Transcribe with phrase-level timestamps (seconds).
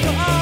[0.00, 0.41] อย่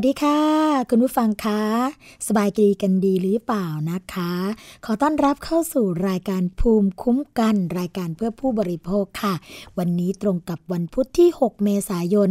[0.00, 0.40] วัสดีค่ะ
[0.90, 1.62] คุณผู้ฟังคะ
[2.26, 4.32] สบายดีกันดีหรือเปล่านะคะ
[4.84, 9.34] ขอต้อนรับเข้าสู่รายการภูมิคุ้มกัน รายการเพื่อผู้บริโภคค่ะ
[9.78, 12.30] วันนี้ตรงกับวันพุธที่ 6 เมษายน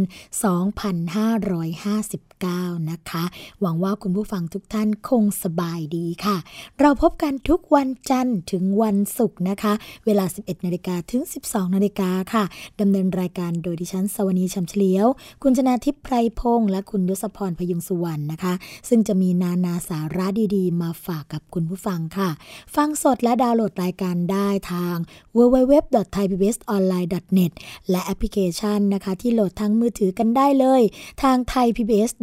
[0.98, 3.24] 2550 2559นะคะ
[3.60, 6.36] หวังว่าคุณผู้ฟังทุกท่านคงสบายดีค่ะ
[6.80, 9.72] เราพบกันทุกวันจันทร์ถึงวันศุกร์นะคะ
[10.06, 12.44] เวลา 11นาฬิกาถึง 12นาฬิกาค่ะ
[12.80, 15.06] ดำเนินรายการโดยดิฉันสวนีชัมเฉลียว
[15.42, 18.54] คุณชนาทิพย์ไพรพงษ์และคุณยศพรพยุงสุวรรณนะคะ
[18.88, 20.26] ซึ่งจะมีนานาสาระ
[20.56, 22.30] ดีๆ มาฝากกับคุณผู้ฟังค่ะ
[22.74, 24.96] ฟังสดและดาวน์โหลดรายการได้ทาง
[25.36, 27.52] www.thaipbsonline.net
[27.90, 30.82] และแอปพลิเคชันนะคะ ที่โหลดทั้งมือถือกันได้เลย
[31.22, 31.36] ทาง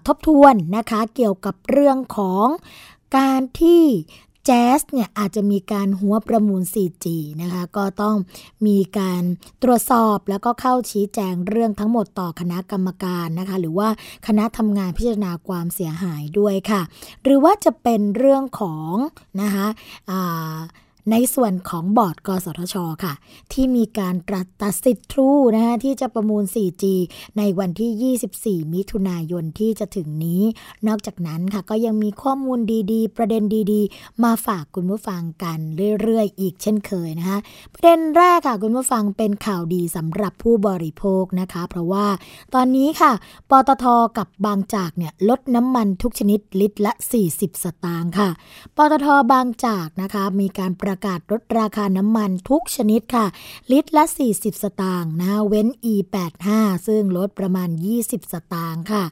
[0.06, 2.46] ทบทวนนะคะเกี่ยวกับเรื่องของ
[3.16, 3.84] การที่
[4.50, 7.06] จ๊สเนี่ยอาจจะมีการหัวประมูล 4G
[7.42, 8.16] นะคะก็ต้อง
[8.66, 9.22] มีการ
[9.62, 13.88] ตรวจสอบแล้วก็เข้าชี้แจงเรื่องทั้งหมดต่อคณะกรรมการนะคะหรือว่า
[14.26, 16.82] คณะทำงานพิจารณาความเสียหายด้วยค่ะ
[17.22, 18.94] หรือว่าจะเป็นเรื่องของ
[19.42, 19.66] นะคะ
[20.10, 20.56] อ่า
[21.10, 23.14] ในส่วนของบอร์ดกสทช ค่ะ
[23.52, 26.84] ที่มีการตรัสตัดสิทธิ์ทรูนะคะที่จะประมูล 4G
[27.38, 30.42] ในวันที่ 24 มิถุนายนที่จะถึงนี้
[30.86, 32.58] นอกจากนั้นค่ะก็ยังมีข้อมูล
[32.92, 33.42] ดีๆ ประเด็น
[33.72, 35.58] ดีๆ มาฝากคุณผู้ฟังกัน
[36.02, 37.38] เรื่อยๆ อีกเช่นเคยนะคะ
[37.72, 42.06] ประเด็นแรกค่ะคุณผู้ฟังเป็นข่าวดีสำหรับผู้บริโภคนะคะ เพราะว่า
[42.54, 43.12] ตอนนี้ค่ะ
[43.50, 43.84] ปตท
[44.18, 46.92] กับบางจากเนี่ยลดน้ำมันทุกชนิดลิตรละ
[47.28, 48.30] 40 สตางค์ค่ะ
[48.76, 53.26] ปตทบางจากนะคะมีการประประกาศลดราคาน้ำมันทุกชนิดค่ะ
[53.70, 54.04] ลิตรละ
[54.34, 56.48] 40 สตางค์นะเว้น E85
[56.86, 57.68] ซึ่งลดประมาณ
[58.00, 59.04] 20 สตางค์ค่ะ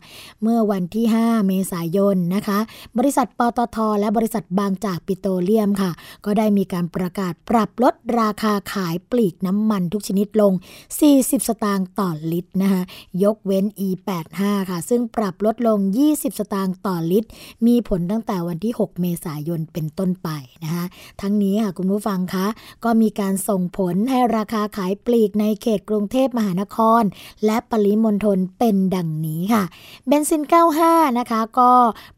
[0.42, 2.58] เมื่อวันที่ 5 เมษายนนะคะ
[2.98, 5.90] บริษัทปตท และบริษัทบางจากปิโตรเลียมค่ะ
[6.24, 10.52] ก็ได้มีการประกาศปรับลดราคาขายปลีกน้ำมันทุกชนิดลง
[11.00, 12.82] 40 สตางค์ต่อลิตรนะคะ
[13.22, 14.40] ยกเว้น E85
[14.70, 15.78] ค่ะ ซึ่งปรับลดลง
[16.08, 17.28] 20 สตางค์ต่อลิตร
[17.66, 20.28] มีผลตั้งแต่วันที่ 6 เมษายนเป็นต้นไป
[20.64, 20.84] นะคะ
[21.20, 22.46] ทั้งนี้ค่ะคุณผู้ฟังคะ
[22.84, 27.02] ก็มีการส่งผลให้ราคาขายปลีกในเขตกรุงเทพมหานคร
[27.46, 29.64] และปริมณฑลเป็นดังนี้ค่ะ
[30.06, 30.42] เบนซิน
[30.80, 31.72] 95 นะคะ ก็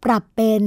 [0.05, 0.63] ปรับเป็น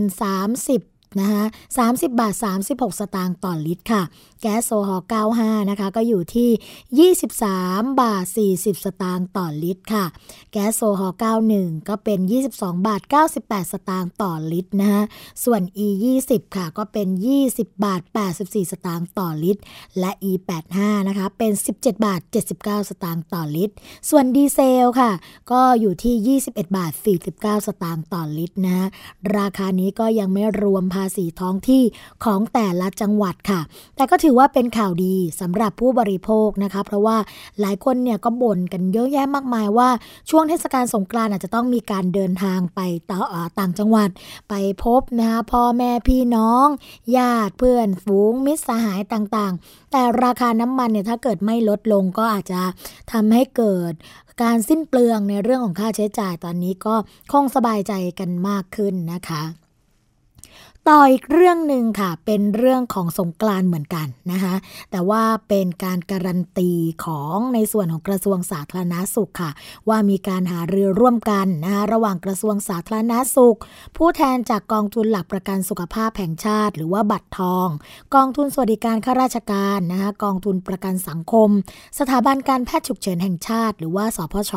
[0.57, 1.43] 30นะคะ
[1.81, 2.33] 30 บาท
[2.67, 4.03] 36 สตางค์ต่อลิตรค่ะ
[4.45, 5.07] แก๊สโซฮอล์
[5.37, 8.25] 95 นะคะ ก็อยู่ที่ 23 บาท
[8.55, 10.05] 40 สตางค์ต่อลิตรค่ะ
[10.51, 11.17] แก๊สโซฮอล์
[11.51, 12.19] 91 ก็เป็น
[12.53, 13.01] 22 บาท
[13.37, 15.03] 98 สตางค์ต่อลิตรนะคะ
[15.43, 15.87] ส่วน E
[16.21, 17.07] 20ค่ะ ก็เป็น
[17.45, 18.01] 20 บาท
[18.37, 19.61] 84 สตางค์ต่อลิตร
[19.99, 20.31] และ E
[20.71, 22.21] 85นะคะ เป็น 17 บาท
[22.55, 23.73] 79 สตางค์ต่อลิตร
[24.09, 25.11] ส่วนดีเซลค่ะ
[25.51, 26.91] ก็อยู่ที่ 21 บาท
[27.29, 28.87] 49 สตางค์ต่อลิตรนะะ
[29.37, 31.83] ราคานี้ก็ยังไม่รวมภาษีท้องที่
[32.23, 33.61] ของแต่ละจังหวัดค่ะ
[33.95, 37.17] แต่ก็ถือว่าเป็นข่าวดีสำหรับผู้บริโภคนะคะ เพราะว่า
[37.61, 39.89] หลายคนเนี่ยก็บ่นกันเยอะแยะมากมายว่า
[40.29, 42.79] ช่วงเทศกาลสงกรานต์อาจจะต้องมีการเดินทางไป
[43.11, 43.19] ต่อ
[43.59, 44.09] ต่างจังหวัด
[44.49, 46.67] ไปพบนะคะพ่อแม่พี่น้อง
[47.17, 52.61] ญาติเพื่อนฝูงมิตรสหายต่างๆ แต่ราคาน้ำมันเนี่ยถ้าเกิดไม่ลดลงก็อาจจะ
[53.11, 53.93] ทำให้เกิด
[54.41, 56.95] การสิ้นเปลืองในเรื่องของค่าใช้จ่ายตอนนี้ก็
[57.31, 59.43] คงสบายใจกันมากขึ้นนะคะ
[60.89, 64.55] ต่ออีกเรื่องหนึ่งค่ะ เป็นเรื่องของสงกรานเหมือนกันนะคะ
[64.91, 66.71] แต่ว่าเป็นการการันตี
[67.05, 69.51] ของในส่วนของกระทรวงสาธารณาสุขค่ะ
[69.89, 73.57] ว่ามีการหารือร่วมกันนะคะระหว่างกระทรวงสาธารณาสุข
[73.97, 77.67] ผู้แทนจากกองทุนหลักประกันสุขภาพแห่งชาติ หรือว่าบัตรทอง
[78.15, 81.49] กองทุนสวัสดิการข้าราชการนะคะกองทุนประกันสังคม
[81.99, 84.53] สถาบันการแพทย์ฉุกเฉินแห่งชาติ หรือว่าสพช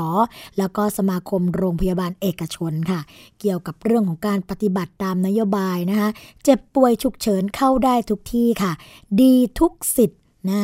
[0.59, 3.01] แล้วก็สมาคมโรงพยาบาลเอกชนค่ะ
[3.41, 6.11] เกี่ยวกับเรื่องของการปฏิบัติตามนโยบายนะคะ
[6.45, 8.73] เจ็บป่วยฉุกเฉินเข้าได้ทุกที่ค่ะ
[9.21, 10.21] ดีทุกสิทธิ์
[10.51, 10.63] นะ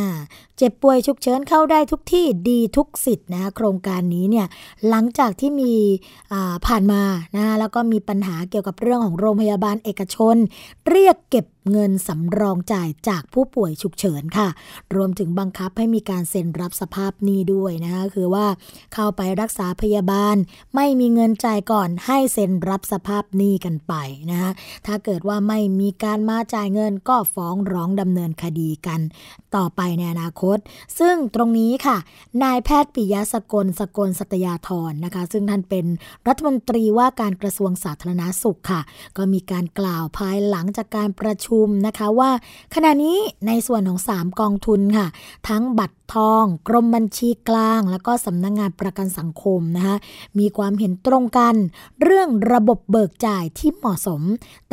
[0.62, 4.46] จ็บป่วยฉุกเฉินเข้าได้ทุกที่ดีทุกสิทธิ์นะโครงการนี้เนี่ย
[4.88, 5.72] หลังจากที่มี
[6.66, 7.02] ผ่านมา
[7.36, 10.36] นะแล้วก็มีปัญหาเกี่ยวกับเรื่องของโรงพยาบาลเอกชน
[10.88, 14.48] เรียกเก็บเงินสำรองจ่ายจากผู้ป่วยฉุกเฉินค่ะ
[14.94, 18.46] รวมถึงบังคับให้มีการเซ็นรับสภาพหนี้ด้วยนะคะคือว่า
[18.94, 20.36] เข้าไปรักษาพยาบาล
[20.74, 23.94] ไม่มีเงินจ่ายก่อนให้เซ็นรับสภาพหนี้กันไป
[24.30, 24.50] นะคะ
[24.86, 29.00] ถ้าเกิดว่าไม่มีการมาจ่ายเงินก็ฟ้องร้องดำเนินคดีกัน
[29.56, 30.51] ต่อไปในอนาคต
[30.98, 31.96] ซึ่งตรงนี้ค่ะ
[32.42, 35.86] นายแพทย์ปิยะสกลสกลสัตยาธรนะคะ ซึ่งท่านเป็น
[36.28, 38.80] รัฐมนตรีว่าการกระทรวงสาธารณาสุขค่ะ
[39.16, 42.30] ก็มีการกล่าวภายหลังจากการประชุมนะคะว่า
[42.74, 45.06] ขณะนี้ในส่วนของ 3 กองทุนค่ะ
[45.48, 49.96] ทั้งบัตร ทอง กรมบัญชีกลาง แล้วก็สำนักงงานประกันสังคมนะคะ
[50.38, 51.54] มีความเห็นตรงกัน
[52.02, 54.22] เรื่องระบบเบิกจ่ายที่เหมาะสม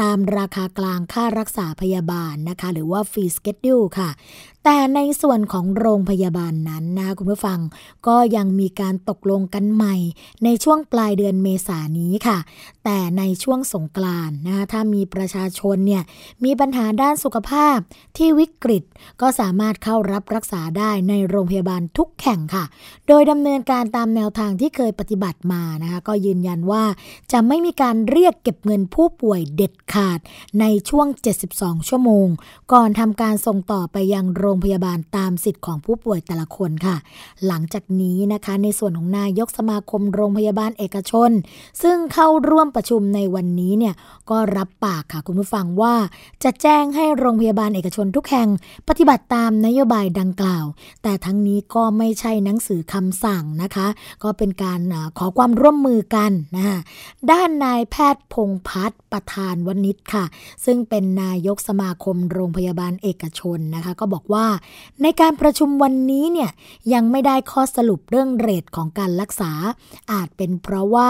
[0.01, 4.09] ตามราคากลางค่ารักษาพยาบาลนะคะ หรือว่าฟรีสเกตดิลค่ะ
[4.65, 7.59] แต่ในส่วนของโรงพยาบาลนั้นนะคุณผู้ฟัง
[8.07, 9.95] ก็ยังมีการตกลงกันใหม่
[10.43, 12.37] ในช่วงปลายเดือนเมษายนนี้ค่ะ
[12.83, 16.03] แต่ในช่วงสงกรานนะคะถ้ามีประชาชนเนี่ย
[16.43, 17.77] มีปัญหาด้านสุขภาพ
[18.17, 18.83] ที่วิกฤต
[19.21, 22.65] ก็สามารถเข้ารับรักษาได้ในโรงพยาบาลทุกแห่งค่ะ
[23.07, 26.83] โดยดำเนินการตามแนวทางที่เคยปฏิบัติมานะคะก็ยืนยันว่า
[27.31, 30.19] จะไม่มีการเรียกเก็บเงินผู้ป่วยเด็ดขาด
[30.59, 31.07] ในช่วง
[31.47, 32.27] 72 ชั่วโมง
[32.73, 36.95] ก่อนทำการส่งต่อไปยังโรงพยาบาลตามสิทธิ์ของผู้ป่วยแต่ละคนค่ะ
[37.47, 41.31] หลังจากนี้นะคะในส่วนของนายกสมาคมโรงพยาบาลเอกชน
[41.81, 43.95] ซึ่งเข้าร่วมประชุมในวันนี้เนี่ย
[44.29, 45.95] ก็รับปากค่ะคุณผู้ฟังว่า
[46.43, 48.49] จะแจ้งให้โรงพยาบาลเอกชนทุกแห่ง
[48.87, 50.65] ปฏิบัติตามนโยบายดังกล่าว
[51.03, 53.87] แต่แต่ทั้งนี้ก็ไม่ใช่หนังสือคำสั่งนะคะ
[54.23, 54.79] ก็เป็นการ
[55.17, 56.79] ขอความร่วมมือกันนะ
[57.31, 60.25] ด้านนายแพทย์พงพัฒน์ประธานวณิชค่ะ
[60.65, 64.45] ซึ่งเป็นนายกสมาคมโรงพยาบาลเอกชนนะคะ ก็บอกว่า
[65.01, 66.51] ในการประชุมวันนี้เนี่ย
[66.93, 69.51] ยังไม่ได้ข้อสรุปเรื่องเรทของการรักษา
[70.11, 71.09] อาจเป็นเพราะว่า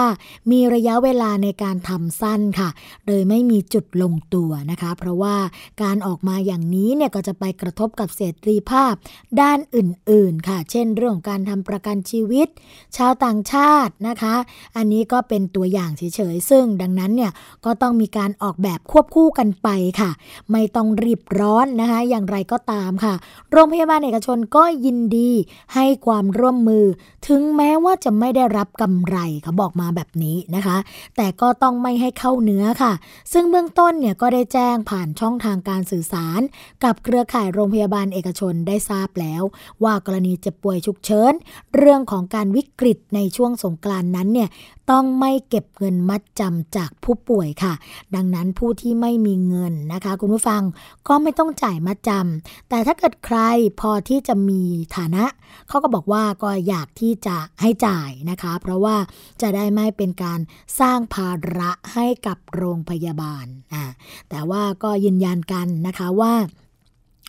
[0.50, 2.68] มีระยะเวลาในการทำสั้นค่ะ
[3.06, 5.36] โดยไม่มีจุดลงตัวนะคะ เพราะว่า
[5.82, 8.92] การออกมาอย่างนี้เนี่ยก็จะไปกระทบกับเสรีภาพ
[9.40, 12.48] ด้านอื่นๆ ค่ะ เช่นเรื่องการทำประกันชีวิต
[12.96, 14.34] ชาวต่างชาตินะคะ
[14.76, 17.32] อันนี้ก็เป็นตัวอย่างเฉย ๆ ซึ่งดังนั้นเนี่ย
[17.64, 19.68] ก็ต้องมีการออกแบบควบคู่กันไป
[20.00, 20.10] ค่ะ
[20.52, 23.14] ไม่ต้องรีบร้อนนะคะ อย่างไรก็ตามค่ะ
[23.52, 25.30] โรงพยาบาลเอกชนก็ยินดี
[25.74, 26.84] ให้ความร่วมมือ
[27.28, 30.76] ถึงแม้ว่าจะไม่ได้รับกำไรเขาบอกมาแบบนี้นะคะ
[31.16, 32.92] แต่ก็ต้องไม่ให้เข้าเนื้อค่ะ
[33.32, 36.40] ซึ่งเบื้องต้นเนี่ยก็ได้แจ้งผ่านช่องทางการสื่อสาร
[36.84, 39.42] กับเครือข่ายโรงพยาบาลเอกชนได้ทราบแล้ว
[39.84, 41.32] ว่ากรณีเจ็บป่วยฉุกเฉิน
[41.76, 44.48] เรื่องของการวิกฤตในช่วงสงกรานนั้นเนี่ย
[44.90, 47.74] ต้องไม่เก็บเงินมัดจำจากผู้ป่วยค่ะ
[48.14, 50.62] ดังนั้นผู้ที่ไม่มีเงินนะคะ คุณผู้ฟัง
[51.08, 53.38] ก็ไม่ต้องจ่ายมัดจำแต่ถ้าเกิดใคร
[53.80, 54.62] พอที่จะมี
[54.96, 55.24] ฐานะ
[55.68, 58.96] เขาก็บอกว่าก็อยากที่จะให้จ่ายนะคะ เพราะว่า
[59.42, 60.40] จะได้ไม่เป็นการ
[60.80, 63.84] สร้างภาระให้กับโรงพยาบาลอ่า
[64.30, 66.34] แต่ว่าก็ยืนยันกันนะคะว่า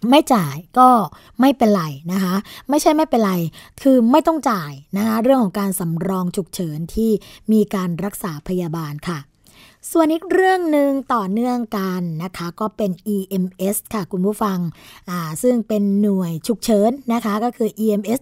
[0.10, 0.89] ไม่จ่ายก็
[1.39, 2.36] ไม่เป็นไรนะคะ
[2.70, 3.34] ไม่ใช่ไม่เป็นไร
[3.81, 7.12] คือไม่ต้องจ่ายนะคะเรื่องของการสำรองฉุกเฉินที่
[7.51, 9.20] มีการรักษาพยาบาลค่ะ
[9.91, 14.58] ส่วนอีกเรื่องหนึ่งต่อเนื่องกันนะคะ ก็เป็น EMS ค่ะคุณผู้ฟัง
[15.10, 18.20] อ่าซึ่งเป็นหน่วยฉุกเฉินนะคะ ก็คือ EMS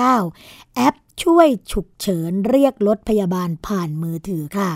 [0.00, 4.70] 1669แอป ช่วยฉุกเฉินเรียกรถพยาบาลผ่านมือถือค่ะ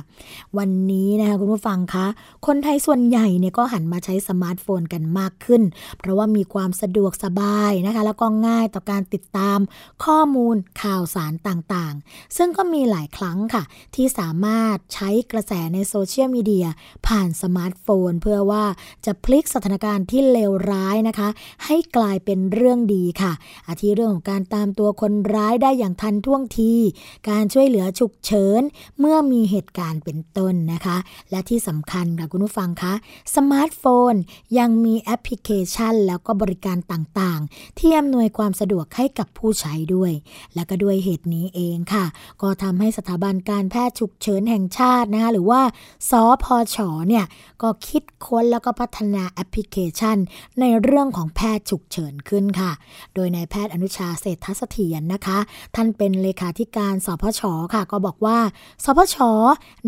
[0.59, 2.07] วันนี้นะคะคุณผู้ฟังคะ
[2.47, 5.63] คนไทยส่วนใหญ่เนี่ยก็หันมาใช้สมาร์ทโฟนกันมากขึ้น
[5.99, 9.59] เพราะว่ามีความสะดวกสบายนะคะ แล้วก็ง่ายต่อการติดตาม
[10.05, 13.63] ข้อมูลข่าวสารต่างๆ ซึ่งก็มีหลายครั้งค่ะ
[13.97, 16.67] ที่สามารถใช้กระแสในโซเชียลมีเดีย
[17.07, 18.65] ผ่านสมาร์ทโฟน เพื่อว่า
[19.07, 21.29] จะพลิกสถานการณ์ที่เลวร้ายนะคะ
[21.65, 23.33] ให้กลายเป็นเรื่องดีค่ะ
[23.69, 26.75] อาทิเรื่องของการตามตัวคนร้ายได้อย่างทันท่ท่วงที
[27.31, 28.63] การช่วยเหลือฉุกเฉิน
[28.99, 30.97] เมื่อมีเหตุการณ์เป็นต้นนะคะ
[31.31, 32.93] และที่สำคัญค่ะคุณผู้ฟังคะ
[33.35, 34.15] สมาร์ทโฟน
[34.59, 40.13] ยังมีแอปพลิเคชัน แล้วก็บริการต่างๆ ที่อำนวยความสะดวกให้กับผู้ใช้ด้วย
[40.55, 42.05] และก็ด้วยเหตุนี้เองค่ะ
[42.43, 45.61] ก็ทำให้สถาบันการแพทย์ฉุกเฉินแห่งชาตินะคะหรือว่า
[46.11, 47.25] สอพอชอเนี่ย
[47.63, 50.17] ก็คิดค้นแล้วก็พัฒนาแอปพลิเคชัน
[50.61, 52.73] ในเรื่องของแพทย์ฉุกเฉินขึ้นค่ะ
[53.15, 55.39] โดยนายแพทย์อนุชาเศรษฐเสถียรนะคะ
[55.75, 57.43] ท่านเป็นเลขาธิการสพช
[57.75, 58.39] ค่ะ ก็บอกว่า
[58.85, 59.17] สพช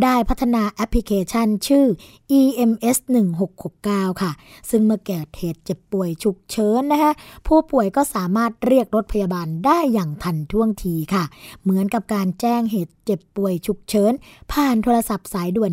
[0.02, 1.84] ได้พัฒนาแอปพลิเคชันชื่อ
[2.40, 2.96] EMS
[3.58, 4.32] 1669 ค่ะ
[4.70, 7.12] ซึ่งเมื่อเกิดเหตุเจ็บป่วยฉุกเฉินนะคะ
[7.46, 11.24] ผู้ป่วยก็สามารถเรียกรถพยาบาลได้อย่างทันท่วงทีค่ะ
[11.62, 14.12] เหมือนกับการแจ้งเหตุเจ็บป่วยฉุกเฉิน
[14.52, 15.72] ผ่านโทรศัพท์สายด่วน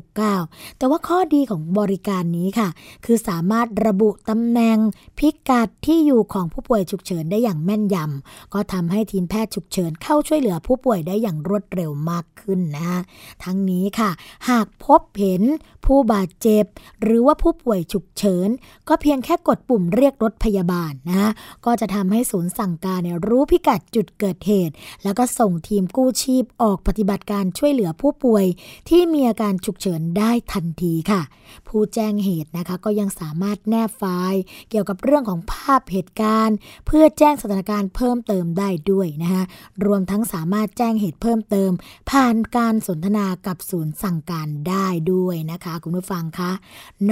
[0.00, 2.68] 1669 แต่ว่าข้อดีของบริการนี้ค่ะ
[3.04, 4.78] คือสามารถระบุตำแหน่ง
[5.18, 13.00] พิกัดที่อยู่ของผู้ป่วยฉุกเฉินได้อย่างแม่นยำ ก็ทำให้ทีมแพทย์ฉุกเฉินเข้าช่วยเหลือผู้ป่วยได้อย่างรวดเร็วมากขึ้นนะคะ
[13.44, 14.10] ทั้งนี้ค่ะ
[14.48, 15.42] หากพบเห็น
[15.86, 16.64] ผู้บาดเจ็บ
[17.02, 18.48] หรือว่าผู้ป่วยฉุกเฉิน
[18.88, 21.30] ก็เพียงแค่กดปุ่มเรียกรถพยาบาลนะ
[21.64, 28.44] ก็จะทำให้ศูนย์สั่งการรู้พิกัดจุดเกิดเหตุ แล้วก็ส่งทีมกู้ชีพออกปฏิบัติการช่วยเหลือผู้ป่วย
[28.88, 31.22] ที่มีอาการฉุกเฉินได้ทันทีค่ะ
[31.68, 36.56] ผู้แจ้งเหตุนะคะก็ยังสามารถแนบไฟล์เกี่ยวกับเรื่องของภาพเหตุการณ์
[36.86, 39.42] เพื่อแจ้งสถานการณ์เพิ่มเติมได้ด้วยนะคะ
[39.84, 41.70] รวมทั้งสามารถแจ้งเหตุเพิ่มเติม
[42.10, 46.50] ผ่านการสนทนากับศูนย์สั่งการได้ด้วยนะคะคุณผู้ฟังคะ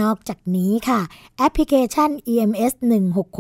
[0.01, 1.01] นอกจากนี้ค่ะ
[1.39, 2.73] แอปพลิเคชัน EMS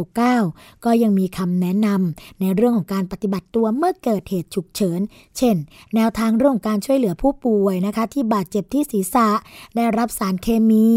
[0.09, 5.01] 1669 ก็ยังมีคำแนะนำในเรื่องของการปฏิบัติตัวเมื่อเกิดเหตุฉุกเฉิน
[5.39, 5.57] เช่น
[5.95, 9.29] แนวทางเรื่องการช่วยเหลือผู้ป่วยนะคะ ที่บาดเจ็บที่ศีรษะ
[9.77, 10.89] ได้รับสารเคมี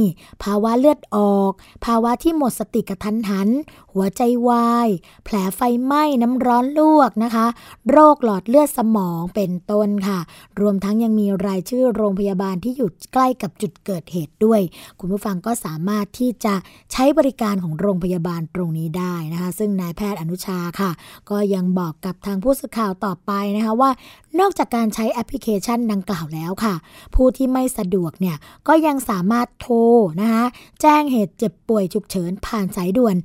[0.44, 1.52] ภาวะเลือดออก
[1.86, 3.50] ภาวะที่หมดสติกระทันหัน
[3.94, 4.90] หัวใจวาย
[5.24, 7.46] แผลไฟไหม้น้ำร้อนลวกนะคะ
[7.92, 10.20] โรคหลอดเลือดสมองเป็นต้นค่ะ
[10.60, 14.62] รวมทั้งยังมีรายชื่อโรงพยาบาลที่อยู่ใกล้กับจุดเกิดเหตุด้วย
[15.00, 16.54] คุณผู้ฟังก็สามารถที่จะ
[16.92, 20.92] ใช้บริการของโรงพยาบาลตรงนี้ได้นะคะ ซึ่งนายแพทย์อนุชาค่ะ
[21.30, 23.92] ก็ยังบอกกับทางผู้สื่อข่าวต่อไปนะคะว่า
[24.40, 26.76] นอกจากการใช้แอปพลิเคชันดังกล่าวแล้วค่ะ
[27.16, 28.38] ผู้ที่ไม่สะดวกเนี่ย
[28.68, 29.76] ก็ยังสามารถโทร
[30.22, 30.46] นะคะ
[30.82, 33.16] แจ้งเหตุเจ็บป่วยฉุกเฉินผ่านสายด่วน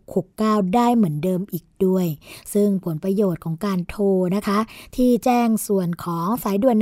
[0.00, 2.06] 1669 ได้เหมือนเดิมอีกด้วย
[2.54, 4.04] ซึ่งผลประโยชน์ของการโทร
[4.36, 4.58] นะคะ
[4.96, 6.76] ที่แจ้งส่วนของสายด่วน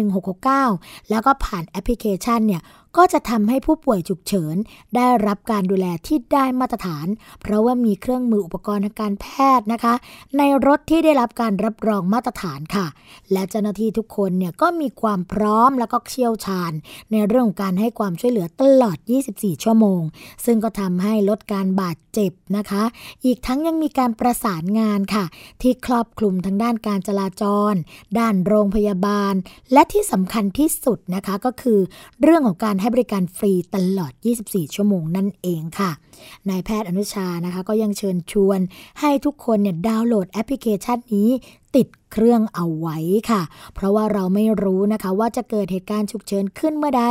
[0.52, 2.62] 1669 แล้วก็ผ่านแอปพลิเคชันเนี่ย
[2.97, 4.57] ก็จะทำให้ผู้ป่วยฉุกเฉิน
[4.97, 7.07] ได้รับการดูแลที่ได้มาตรฐาน
[7.40, 9.26] เพราะว่ามีเครื่องมืออุปกรณ์ทางการแพ
[9.59, 9.95] ทย์นะคะ
[10.38, 12.87] ในรถที่ได้รับการรับรองมาตรฐานค่ะ
[13.33, 16.73] และเจ้าหน้าที่ทุกคนเนี่ยก็มีความพร้อมแล้วก็เชี่ยวชาญ
[17.12, 18.99] ในเรื่องการให้ความช่วยเหลือตลอด
[19.31, 20.02] 24 ชั่วโมง
[20.45, 22.85] ซึ่งก็ทำให้ลดการบาดเจ็บนะคะ
[23.25, 25.25] อีกทั้งยังมีการประสานงานค่ะ
[25.62, 27.75] ที่ครอบคลุมทั้งด้านการจราจร
[28.18, 29.34] ด้านโรงพยาบาล
[29.73, 31.78] และที่สำคัญที่สุดนะคะก็คือ
[32.23, 34.12] เรื่องของการให้บริการฟรีตลอด
[34.45, 35.91] 24 ชั่วโมงนั่นเองค่ะ
[36.49, 38.60] นายแพทย์อนุชานะคะก็ยังเชิญชวน
[39.00, 41.28] ให้ทุกคนเนี่ยดาวน์โหลดแอปพลิเคชันนี้
[41.76, 42.99] ติด เครื่องเอาไว้
[43.30, 43.42] ค่ะ
[43.75, 47.04] เพราะว่าเราไม่รู้นะคะว่าจะเกิดเหตุการณ์ฉุกเฉินขึ้นเมื่อใด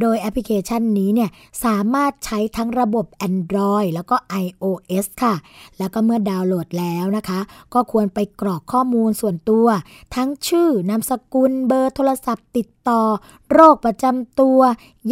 [0.00, 1.30] โดยแอปพลิเคชันนี้เนี่ย
[1.64, 5.34] สามารถใช้ทั้งระบบ Android แล้วก็ iOS ค่ะ
[5.78, 7.40] แล้วก็เมื่อดาวน์โหลดแล้วนะคะ
[7.74, 9.66] ก็ควรไปกรอกข้อมูลส่วนตัว
[10.14, 13.02] ทั้งชื่อนามสกุลเบอร์โทรศัพท์ติดต่อ
[13.52, 14.60] โรคประจำตัว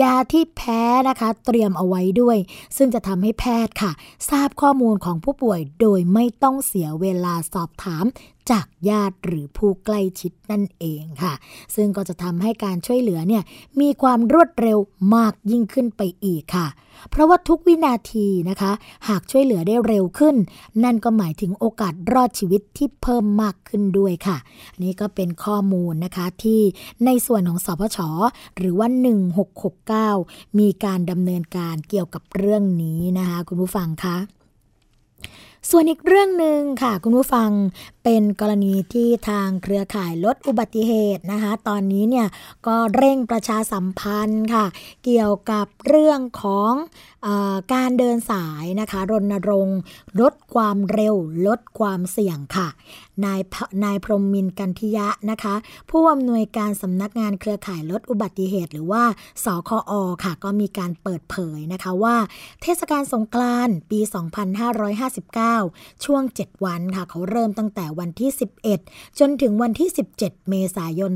[0.02, 2.38] ยาที่แพ้นะคะเตรียมเอาไว้ด้วย
[2.76, 3.92] ซึ่งจะทำให้แพทย์ค่ะ
[4.30, 8.04] ทราบข้อมูลของผู้ป่วยโดยไม่ต้องเสียเวลาสอบถาม
[8.50, 11.34] จากญาติหรือผู้ใกล้ชิดนั่นเองค่ะ
[11.74, 13.42] ซึ่งก็จะทำให้การช่วยเหลือเนี่ย
[13.80, 14.78] มีความรวดเร็ว
[15.14, 16.68] มากยิ่งขึ้นไปอีกค่ะ
[17.10, 18.72] เพราะว่าทุกวินาทีนะคะ
[19.08, 20.36] หากช่วยเหลือได้เร็วขึ้น
[20.84, 24.36] นั่นก็หมายถึงโอกาสรอดชีวิตที่เพิ่มมากขึ้นด้วยค่ะ
[24.82, 26.60] นี่ก็เป็นข้อมูลนะคะที่
[27.04, 27.98] ในส่วนของสพช
[28.56, 28.88] หรือว่า
[29.92, 34.16] -19 มีการดำเนินการเกี่ยวกับเรื่องนี้นะคะคุณผู้ฟังคะ
[35.70, 37.50] ส่วนอีกเรื่องหนึ่งค่ะ คุณผู้ฟัง
[38.04, 42.26] เป็นกรณีที่ทางเครือข่ายลดอุบัติเหตุนะคะ ตอนนี้เนี่ย
[42.66, 44.66] ก็เร่งประชาสัมพันธ์ค่ะ
[45.04, 46.72] เกี่ยวกับเรื่องของ
[47.74, 49.78] การเดินสายนะคะรณรงค์
[50.20, 52.68] ลดความเร็ว ลดความเสี่ยงค่ะ
[53.24, 53.40] นาย
[53.84, 55.54] นายพรหมมินกันทิยะนะคะ
[55.90, 59.04] ผู้อำนวยการสำนักงานเครือข่ายลดอุบัติเหตุ หรือว่า
[59.44, 59.92] สคอ
[60.24, 62.16] ค่ะ ก็มีการเปิดเผยนะคะว่า
[62.62, 64.00] เทศกาลสงกรานต์ปี
[64.82, 68.30] 2559 ช่วง 7 วันค่ะ เขาเริ่มตั้งแต่วันที่
[68.74, 69.88] 11 จนถึงวันที่
[70.20, 71.12] 17 เมษายน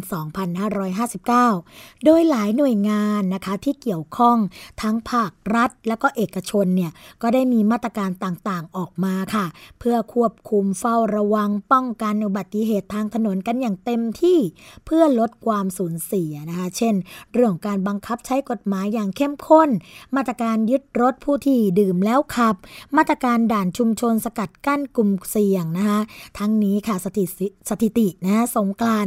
[1.20, 4.36] 2559 โดยหลายหน่วยงานนะคะที่เกี่ยวข้อง
[4.82, 9.46] ทั้งภาครัฐและก็เอกชนเนี่ยก็ได้มีมาตรการต่างๆออกมาค่ะ
[9.78, 14.38] เพื่อควบคุมเฝ้าระวังป้องกันอุบัติเหตุทางถนนกันอย่างเต็มที่
[14.86, 16.94] เพื่อลดความสูญเสียนะคะ เช่น
[17.32, 19.70] เรื่องการบังคับใช้กฎหมายอย่างเข้มข้น
[20.16, 22.56] มาตรการยึดรถผู้ที่ดื่มแล้วขับ
[22.96, 26.00] มาตรการด่านชุมชนสกัดกั้นกลุ่มเสี่ยงนะคะ
[26.38, 29.06] ทั้งนี้ค่ะสถิติสถิตินะสงกราน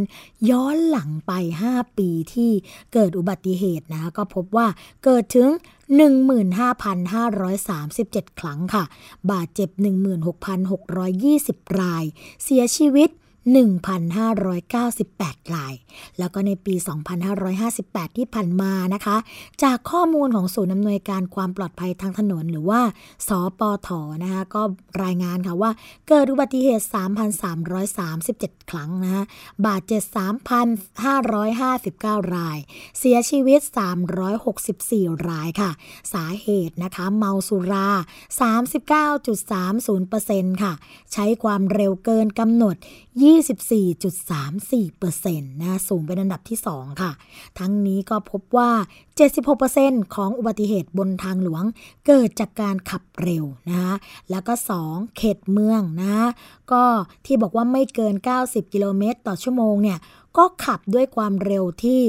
[0.49, 1.31] ย้อนหลังไป
[1.69, 2.51] 5 ปีที่
[2.93, 4.67] เกิดอุบัติเหตุนะคะก็พบว่า
[5.03, 5.49] เกิดถึง
[5.99, 8.83] 15,537 ครั้งค่ะ
[9.31, 9.69] บาดเจ็บ
[10.55, 12.03] 16,620 ราย
[12.43, 13.09] เสียชีวิต
[13.41, 15.73] 1,598 ราย
[16.19, 16.75] แล้วก็ในปี
[17.45, 19.17] 2558 ที่ผ่านมานะคะ
[19.63, 22.81] จากข้อมูลของศูนย์อำนวยการความปลอดภัยทางถนน หรือว่า
[23.27, 23.89] สปท
[24.23, 24.61] นะคะก็
[25.03, 25.71] รายงานค่ะว่า
[26.07, 26.85] เกิดอุบัติเหตุ
[27.77, 29.23] 3,337 ครั้งนะคะ
[29.65, 30.03] บาดเจ็บ
[30.99, 32.57] 3,559 ราย
[32.99, 33.59] เสียชีวิต
[34.45, 35.71] 364 รายค่ะ
[36.13, 37.89] สาเหตุนะคะเมาสุรา
[38.49, 40.73] 39.30%ค่ะ
[41.13, 42.75] ใช้ความเร็วเกินกำหนด
[43.19, 47.11] 24.34%นะสูงเป็นอันดับที่ 2 ค่ะ
[47.59, 48.71] ทั้งนี้ก็พบว่า
[49.41, 51.63] 76%ของอุบัติเหตุบนทางหลวง
[52.07, 53.93] เกิดจากการขับเร็วนะคะ
[54.31, 54.53] แล้วก็
[54.85, 56.09] 2 เขตเมืองนะ
[56.71, 56.83] ก็
[57.25, 59.97] ที่บอกว่าไม่เกิน 90 กิโลเมตรต่อชั่วโมงเนี่ย
[60.37, 61.99] ก็ขับด้วยความเร็วที่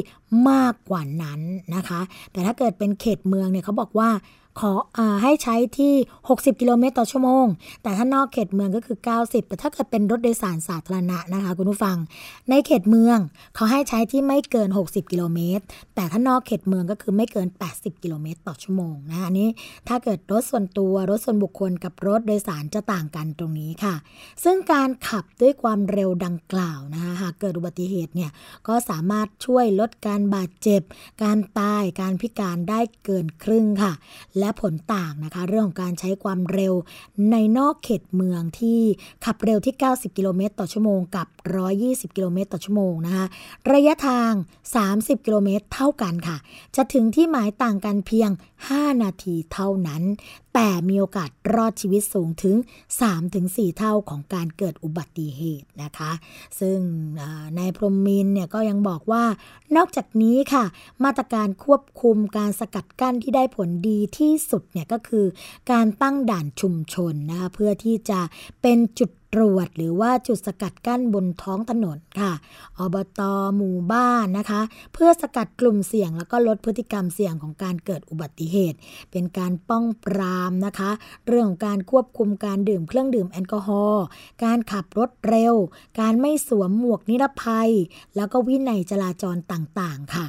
[0.51, 1.41] มากกว่านั้น
[1.75, 2.01] นะคะ
[2.33, 4.11] แต่ถ้าเกิดเป็นเขตเมืองเนี่ยเขาบอกว่า
[4.61, 5.95] ขออให้ใช้ที่
[6.29, 7.47] 60 กิโลเมตรต่อชั่วโมง
[7.83, 11.97] แต่ถ้านอกเขตเมืองก็คือ 90 แต่ถ้าเกิดเป็นรถโดยสารสาธารณะนะคะคุณผู้ฟัง
[12.51, 13.19] ในเขตเมือง
[13.55, 19.49] เขาให้ใช้ที่ไม่เกิน 60 กิโลเมตร แต่ถ้านอกเขตเมืองก็คือไม่เกิน 80 กิโลเมตรต่อชั่วโมงนะอันนี้
[19.89, 23.95] ถ้าเกิดรถส่วนตัวรถส่วนบุคคลกับรถโดยสารจะต่างกันตรงนี้ค่ะ
[24.45, 28.31] ซึ่งการขับด้วยความเร็วดังกล่าวนะคะหากเกิดอุบัติเหตุเนี่ย
[28.69, 30.83] ก็สามารถช่วยลดการบาดเจ็บ
[31.23, 33.93] การตายการพิการได้เกินครึ่งค่ะ
[34.43, 36.75] และผลต่างนะคะ เรื่องของการใช้ความเร็ว
[37.33, 38.81] ในนอกเขตเมืองที่
[39.25, 41.27] ขับเร็วที่ 90 กิโลเมตรต่อชั่วโมงกับ
[41.73, 43.27] 120 กิโลเมตรต่อชั่วโมงนะคะ
[43.73, 44.33] ระยะทาง
[44.83, 46.37] 30 กิโลเมตรเท่ากันค่ะ
[46.77, 48.31] จะถึงที่หมายต่างกันเพียง
[48.67, 50.03] 5 นาทีเท่านั้น
[50.55, 52.57] แต่มีโอกาสรอดชีวิตสูงถึง
[53.17, 56.13] 3-4 เท่าของการเกิดอุบัติเหตุนะคะ
[56.61, 56.79] ซึ่ง
[57.59, 59.25] นายพรหมินเนี่ยก็ยังบอกว่า
[59.77, 60.65] นอกจากนี้ค่ะ
[61.05, 65.27] มาตรการควบคุมการสกัดกั้นที่ได้ผลดีที่ที่สุดเนี่ยก็คือ
[65.71, 68.21] การตั้งด่านชุมชนนะคะเพื่อที่จะ
[68.63, 72.33] เป็นจุดตรวจหรือว่าจุดสกัดกั้นบนท้องถนนค่ะ
[72.79, 73.21] อบต
[73.57, 74.63] หมู่บ้านนะคะ
[74.95, 78.79] เพื่อสกัดกลุ่มเสี่ยงแล้วก็ลดพฤติกรรมเสี่ยงของการเกิดอุบัติเหตุ
[79.11, 80.91] เป็นการป้องปรามนะคะ
[81.27, 84.05] เรื่องของการควบคุมการดื่มเครื่องดื่มแอลกอฮอล์
[84.45, 85.55] การขับรถเร็ว
[86.01, 87.71] การไม่สวมหมวกนิรภัย
[88.17, 90.27] แล้วก็วินัยจราจรต่างๆ ค่ะ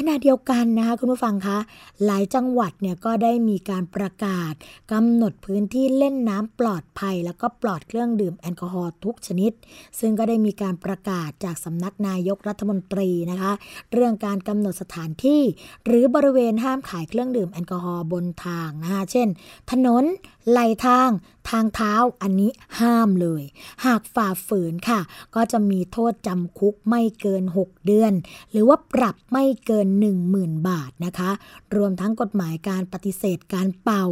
[0.00, 1.58] ขณะเดียวกันนะคะคุณผู้ฟังคะ
[2.04, 4.52] หลายจังหวัดเนี่ยก็ได้มีการประกาศ
[4.92, 9.52] กำหนดพื้นที่เล่นน้ำปลอดภัย แล้วก็ปลอดเครื่องดื่มแอลกอฮอล์ทุกชนิด
[10.00, 13.52] ซึ่งก็ได้มีการประกาศจากสำนักนายกรัฐมนตรีนะคะ
[13.92, 15.42] เรื่องการกำหนดสถานที่
[15.86, 19.28] หรือบริเวณห้ามขายเครื่องดื่มแอลกอฮอล์บนทางนะคะเช่น
[19.70, 20.04] ถนน
[20.50, 21.10] ไหลทาง
[21.50, 23.42] ทางเท้าอันนี้ห้ามเลย
[23.84, 25.00] หากฝ่าฝืนค่ะ
[25.34, 28.12] ก็จะมีโทษจำคุกไม่เกิน 6 เดือน
[28.50, 29.86] หรือว่าปรับไม่เกิน
[30.28, 31.30] 10,000 บาทนะคะ
[31.76, 34.06] รวมทั้งกฎหมายการปฏิเสธการเป่า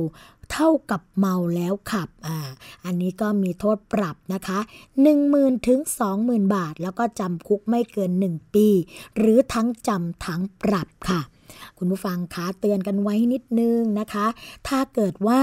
[0.53, 2.38] เท่ากับเมาแล้วขับ อ่า
[2.85, 4.59] อันนี้ก็มีโทษปรับนะคะ
[5.12, 5.81] 10,000ถึง
[6.16, 8.68] 20,000 บาท แล้วก็จำคุกไม่เกิน 1 ปี
[9.16, 11.20] หรือทั้งจำทั้งปรับค่ะ
[11.79, 14.27] คุณผู้ฟังคะเตือนกันไว้นิดนึงนะคะ
[14.69, 15.43] ถ้าเกิดว่า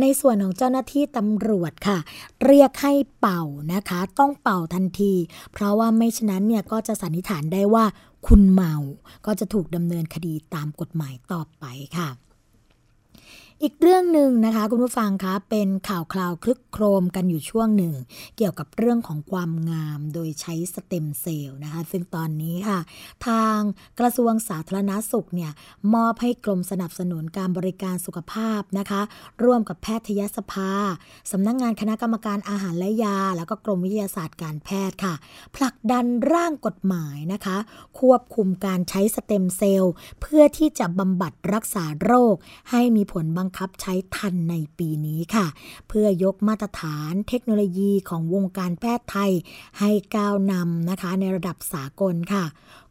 [0.00, 1.98] ในส่วนของเจ้าหน้าที่ตำรวจค่ะ
[2.44, 3.42] เรียกให้เป่า
[3.74, 5.12] นะคะ ต้องเป่าทันที
[5.52, 7.84] เพราะว่าไม่ฉะนั้นเนี่ยก็จะสันนิษฐานได้ว่า
[8.26, 8.74] คุณเมา
[9.26, 11.64] ก็จะถูกดำเนินคดีตามกฎหมายต่อไป
[11.96, 12.25] ค่ะ
[13.62, 17.94] อีกเรื่องหนึ่งนะคะคุณผู้ฟังคะเป็นข่าวคราวคลึกโครมกันอยู่ช่วงหนึ่ง
[18.36, 22.80] เกี่ยวกับเรื่องของความงามโดยใช้สเต็มเซลล์นะคะ ซึ่งตอนนี้ค่ะ
[23.26, 23.58] ทาง
[23.98, 25.52] กระทรวงสาธารณาสุขเนี่ย
[25.94, 29.00] มอบให้กรมสนับสนุนการบริการสุขภาพนะคะ
[29.44, 30.72] ร่วมกับแพทยสภา
[31.30, 35.14] สำนักงงานคณะกรรมการอาหารและยา แล้วก็กรมวิทยาศาสตร์การแพทย์ค่ะ
[35.56, 37.56] ผลักดันร่างกฎหมายนะคะ
[38.00, 42.34] ควบคุมการใช้สเต็มเซลล์เพื่อที่จะบำบัดรักษาโรค
[42.70, 45.46] ให้มีผลบังคับใช้ทันในปีนี้ค่ะ
[45.88, 49.32] เพื่อยกมาตรฐานเทคโนโลยีของวงการแพทย์ไทย
[49.78, 52.44] ให้ก้าวนำนะคะในระดับสากลค่ะ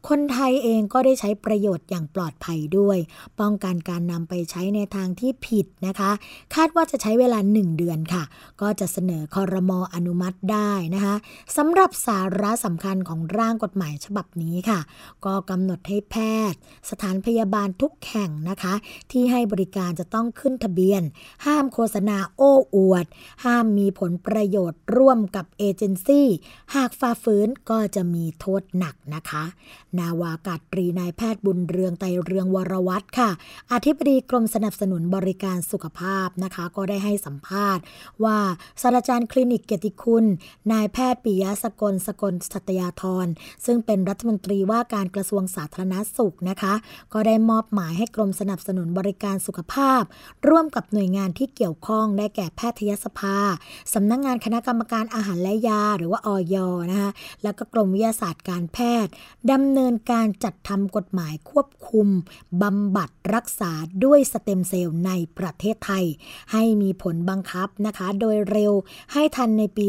[0.08, 2.98] คนไทยเองก็ได้ใช้ประโยชน์อย่างปลอดภัยด้วย
[3.40, 6.10] ป้องกันการนำไปใช้ในทางที่ผิดนะคะ
[6.54, 8.24] คาดว่าจะใช้เวลา 1 เดือนค่ะ
[8.60, 11.14] ก็จะเสนอคอรมออนุมัติได้นะคะ
[11.56, 14.80] สำหรับสาระสำคัญของร่างกฎหมายฉบับนี้ค่ะ
[15.24, 16.16] ก็กำหนดให้แพ
[16.52, 16.58] ทย์
[16.90, 18.74] สถานพยาบาลทุกแห่งนะคะ
[19.10, 21.02] ที่ให้บริการจะต้องขึ้นทะเบียน
[21.46, 23.06] ห้ามโฆษณาโอ้อวด
[23.44, 26.28] ห้ามมีผลประโยชน์ร่วมกับเอเจนซี่
[26.74, 29.44] หากฝ่าฝืนก็จะมีโทษหนักนะคะ
[30.00, 33.30] นาวากาศตรีนายแพทย์บุญเรืองไตรเรืองวรวัตรค่ะ
[33.72, 37.82] อธิบดีกรมสนับสนุนบริการสุขภาพนะคะ ก็ได้ให้สัมภาษณ์
[38.24, 38.38] ว่า
[38.82, 40.24] ศาสตราจารย์คลินิกเกียรติคุณ
[40.72, 43.26] นายแพทย์ปิยะสกลสกลสัตยาธร
[43.66, 46.74] ซึ่งเป็นรัฐมนตรีว่าการกระทรวงสาธารณสุขนะคะ
[47.12, 50.02] ก็ได้มอบหมายให้กรมสนับสนุนบริการสุขภาพ
[50.48, 53.38] ร่วมกับหน่วยงานที่เกี่ยวข้องได้แก่แพทยสภา
[53.94, 56.56] สำนักงงานคณะกรรมการอาหารและยา หรือว่าออย
[56.90, 57.10] นะคะ
[57.42, 59.12] แล้วก็กรมวิทยาศาสตร์การแพทย์
[59.52, 62.08] ดำเนินการจัดทำกฎหมายควบคุม
[62.62, 63.72] บำบัดรักษา
[64.04, 66.04] ด้วยสเต็มเซลล์ในประเทศไทย
[66.52, 68.72] ให้มีผลบังคับนะคะ โดยเร็ว
[69.12, 69.86] ให้ทันในปี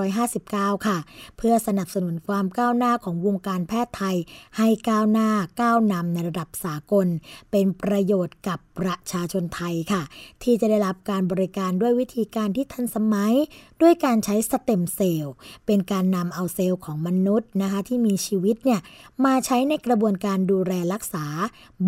[0.00, 0.98] 2559 ค่ะ
[1.36, 4.16] เพื่อสนับสนุนความก้าวหน้าของวงการแพทย์ไทย
[4.58, 5.28] ให้ก้าวหน้า
[5.60, 7.06] ก้าวนำในระดับสากล
[7.50, 10.02] เป็นประโยชน์กับประชาชนไทยค่ะ
[10.42, 13.34] ที่จะได้รับการบริการด้วยวิธีการที่ทันสมัย
[13.82, 15.34] ด้วยการใช้สเต็มเซลล์
[15.66, 18.80] เป็นการนำเอาเซลล์ของมนุษย์นะคะที่มีชีวิตเนี่ย
[19.24, 21.24] มาใช้ในกระบวนการดูแลรักษา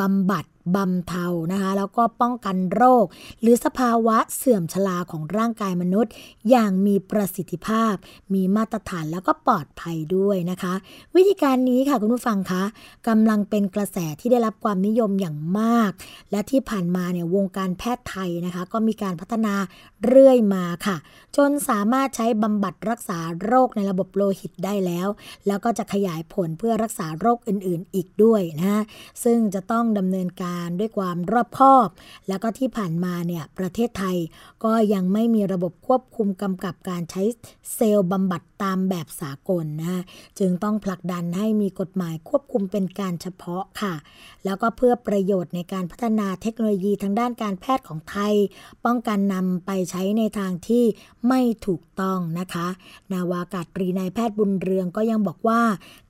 [0.00, 3.04] บำบัด บำเทานะคะแล้วก็ป้องกันโรค
[3.40, 6.12] หรือสภาวะเสื่อมชราของร่างกายมนุษย์
[6.50, 7.94] อย่างมีประสิทธิภาพ
[8.34, 10.74] มีมาตรฐานแล้วก็ปลอดภัยด้วยนะคะ
[11.14, 12.62] วิธีการนี้ค่ะคุณผู้ฟังคะ
[13.08, 15.90] กำลังเป็นกระแสที่ได้รับความนิยมอย่างมาก
[16.30, 19.54] และที่ผ่านมาเนี่ยวงการแพทย์ไทยนะคะ ก็มีการพัฒนา
[20.06, 20.96] เรื่อยมาค่ะ
[21.36, 25.08] จนสามารถใช้บำบัดรักษาโรคในระบบโลหิตได้แล้ว
[25.46, 28.82] แล้วก็จะขยายผลเพื่อรักษาโรคอื่นๆ อีกด้วยนะ
[29.24, 31.88] ซึ่งจะต้องดำเนินการานด้วยความรอบคอบ
[32.28, 34.16] แล้วก็ที่ผ่านมาเนี่ยประเทศไทย
[34.64, 37.22] ก็ยังไม่มีระบบควบคุมกำกับการใช้
[37.74, 40.02] เซลล์บำบัด ตามแบบสากลนะ
[40.38, 43.94] จึงต้องผลักดันให้มีกฎหมายควบคุมเป็นการเฉพาะค่ะ
[44.44, 48.34] แล้วก็เพื่อประโยชน์ในการพัฒนาเทคโนโลยีทางด้านการแพทย์ของไทย
[48.84, 50.84] ป้องกันนำไปใช้ในทางที่
[51.28, 52.68] ไม่ถูกต้องนะคะ
[53.12, 55.62] นาวากาศตรีนายแพทย์บุญเรืองก็ยังบอกว่า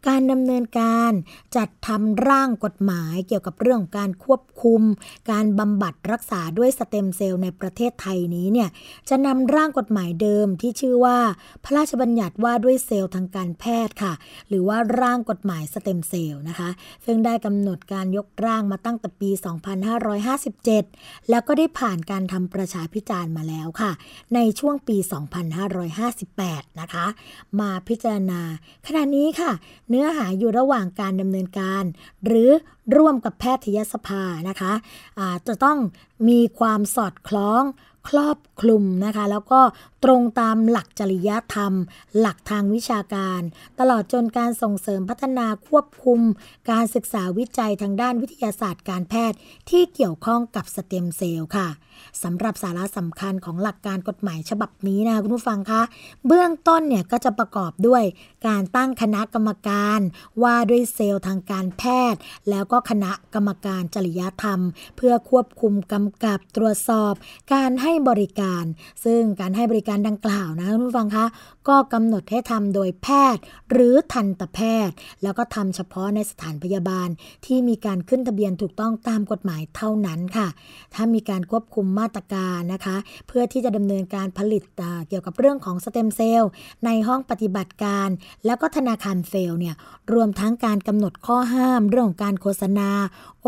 [0.09, 1.13] การดำเนินการ
[1.57, 4.83] จัดทำร่างกฎหมายเกี่ยวกับเรื่องการควบคุม
[5.31, 8.69] การบำบัดรักษาด้วยสเต็มเซลล์ในประเทศไทยนี้เนี่ย
[9.09, 11.19] จะนำร่างกฎหมายเดิมที่ชื่อว่า
[11.65, 14.13] พระราชบัญญัติว่าด้วยเซลล์ทางการแพทย์ค่ะ
[14.49, 16.71] หรือว่าร่างกฎหมายสเต็มเซลล์นะคะ
[17.05, 19.31] ซึ่งได้กำหนดการยกร่างมาตั้งแต่ปี
[20.11, 23.91] 2557 แล้วก็ได้ผ่านการทำประชาพิจารณ์มาแล้วค่ะ
[24.35, 24.97] ในช่วงปี
[25.89, 27.07] 2558 นะคะ
[27.61, 28.41] มาพิจารณา
[28.87, 29.53] ขณะนี้ค่ะ
[29.89, 31.85] เนื้อหาอยู่ระหว่างการดำเนินการ
[32.27, 32.51] หรือ
[32.97, 35.79] ร่วมกับแพทยสภานะคะะจะต้อง
[36.29, 37.63] มีความสอดคล้อง
[38.09, 39.61] ครอบคลุมนะคะ แล้วก็
[40.05, 41.73] ตรงตามหลักจริยธรรม
[42.19, 43.41] หลักทางวิชาการ
[43.81, 46.21] ตลอดจนการส่งเสริมพัฒนาควบคุม
[46.71, 49.39] การศึกษาวิจัยทางด้านวิทยาศาสตร์การแพทย์
[49.71, 51.69] ที่เกี่ยวข้องกับสเต็มเซลล์ค่ะ
[52.23, 55.83] สำหรับสาระสำคัญของหลักการกฎหมายฉบับนี้นะคะคุณผู้ฟังคะ
[56.27, 58.03] เบื้องต้นเนี่ยก็จะประกอบด้วย
[58.47, 60.01] การตั้งคณะกรรมการ
[60.43, 64.61] ว่าด้วยเซลล์ทางการแพทย์ แล้วก็คณะกรรมการจริยธรรม
[64.97, 67.13] เพื่อควบคุมกำกับตรวจสอบ
[67.55, 68.65] การให้บริการ
[69.05, 71.27] ซึ่งการให้บริการดังกล่าวนะคุณผู้ฟังคะ
[71.69, 77.09] ก็กำหนดให้ทำโดยแพทย์ หรือทันตแพทย์ แล้วก็ทำเฉพาะในสถานพยาบาล
[77.47, 80.49] ที่มีการขึ้นทะเบียนถูกต้องตามกฎหมายเท่านั้นค่ะ
[80.95, 82.97] ถ้ามีการควบคุมมาตรการนะคะ
[83.29, 84.63] เพื่อที่จะดำเนินการผลิต
[85.09, 86.51] เกี่ยวกับเรื่องของสเต็มเซลล์
[86.85, 88.09] ในห้องปฏิบัติการ
[88.47, 89.75] แล้วก็ธนาคารเซลล์เนี่ย
[90.13, 92.91] รวมทั้งการกำหนดข้อห้ามเรื่องของการโฆษณา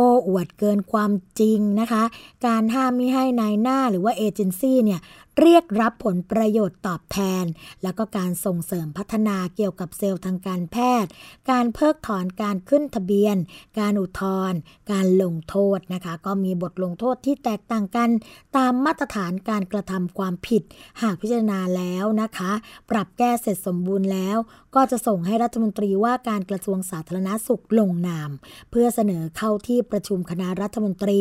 [0.00, 2.02] โอ้อวดเกินความจริงนะคะ
[2.46, 5.00] การห้ามไม่ให้นายหน้าหรือว่าเอเจนซี่เนี่ย
[5.40, 7.44] เรียกรับผลประโยชน์ตอบแทน
[7.82, 11.10] แล้วก็การส่งเสริมพัฒนาเกี่ยวกับเซลล์ทางการแพทย์
[11.50, 13.36] การเพิกถอนการขึ้นทะเบียน
[13.78, 14.58] การอุทธรณ์
[14.92, 18.10] การลงโทษนะคะ ก็มีบทลงโทษที่แตกต่างกัน
[18.56, 20.62] ตามมาตรฐานการกระทำความผิด
[21.02, 22.52] หากพิจารณาแล้วนะคะ
[22.90, 24.36] ปรับแก้เสร็จสมบูรณ์แล้ว
[24.74, 28.30] ก็จะส่งให้รัฐมนตรีว่าการกระทรวงสาธารณาสุขลงนาม
[28.70, 31.20] เพื่อเสนอเข้าที่ประชุมคณะรัฐมนตรี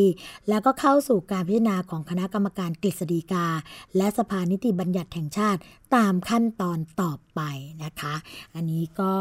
[0.49, 3.47] แล้วก็เข้าสู่การพิจารณาของคณะกรรมการกฤษฎีกา
[3.97, 5.60] และสภานิติบัญญัติแห่งชาติ
[5.95, 7.41] ตามขั้นตอนต่อไป
[7.84, 8.15] นะคะ
[8.56, 9.13] อันนี้ก็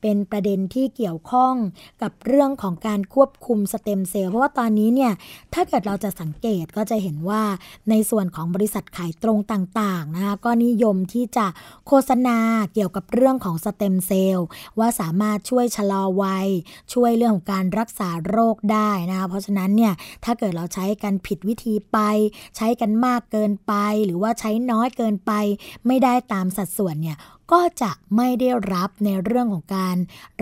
[0.00, 1.54] เป็นประเด็นที่เกี่ยวข้อง
[2.02, 5.12] กับเรื่องของการควบคุมสเต็มเซลล์เพราะว่าตอนนี้เนี่ย
[5.54, 7.42] ถ้าเกิดเราจะสังเกตก็จะเห็นว่า
[7.90, 11.46] ในส่วนของบริษัทขายตรงต่างๆนะคะก็นิยมที่จะ
[11.86, 12.38] โฆษณา
[12.74, 14.46] เกี่ยวกับเรื่องของสเต็มเซลล์
[14.78, 16.48] ว่าสามารถช่วยชะลอวัย
[16.94, 19.92] ช่วยเรื่องของการรักษาโรคได้นะคะเพราะฉะนั้นเนี่ย
[20.24, 21.98] ถ้าเกิดเราใช้กันผิดวิธีไป
[22.56, 23.72] ใช้กันมากเกินไป
[24.06, 25.32] หรือว่าใช้น้อยเกินไป
[25.86, 27.16] ไม่ได้ตามสัดส่วนเนี่ย
[27.52, 29.96] ก็จะไม่ได้รับในเรื่องของการ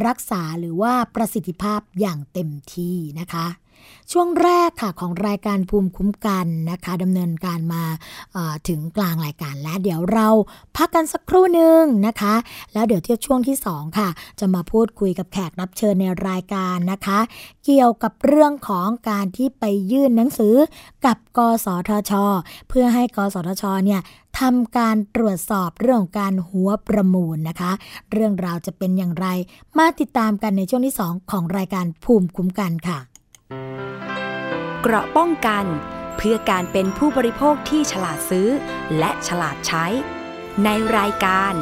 [0.07, 3.47] รักษาหรือว่าประสิทธิภาพอย่างเต็มที่นะคะ
[4.13, 7.85] ช่วงแรกค่ะของรายการภูมิคุ้มกันนะคะดำเนินการมา
[8.69, 10.29] ถึงกลางรายการแล้วเดี๋ยวเรา
[10.77, 12.35] พักกันสักครู่หนึ่งนะคะ
[12.73, 14.09] แล้วเดี๋ยวเที่ยวช่วงที่ 2 ค่ะ
[14.41, 17.19] จะมาพูดคุยกับแขกรับเชิญในรายการนะคะ
[17.65, 20.55] เกี่ยวกับเรื่องของการที่ไปยื่นหนังสือ
[21.07, 22.13] กับกสทช
[22.69, 24.01] เพื่อให้กสทชเนี่ย
[24.39, 27.73] ทำการตรวจสอบเรื่องการหัวประมูลนะคะ
[28.13, 29.27] เรื่องราวจะเป็นอย่างไร
[29.79, 33.01] มาติดตามกันในช่วงที่ 2 ของรายการภูมิคุ้มกันค่ะ
[34.83, 35.65] เกราะป้องกัน
[36.17, 38.49] เพื่อการเป็นผู้บริโภคที่ฉลาดซื้อ
[38.99, 39.87] และฉลาดใช้
[40.65, 41.55] ในรายการ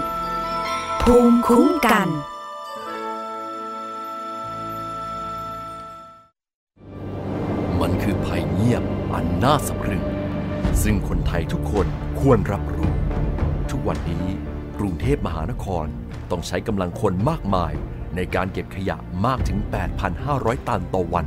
[1.02, 2.08] ภูมิคุ้มกัน
[7.80, 8.82] มันคือภัยเงียบ
[9.14, 10.04] อันน่าสะพรึง
[10.82, 11.86] ซึ่งคนไทยทุกคน
[12.20, 12.92] ควรรับรู้
[13.70, 14.26] ทุกวันนี้
[14.78, 15.86] กรุงเทพมหานคร
[16.30, 17.72] ต้องใช้กำลังคนมากมาย
[18.16, 19.58] ในการเก็บขยะมากถึง
[20.14, 21.26] 8,500 ตันต่อวัน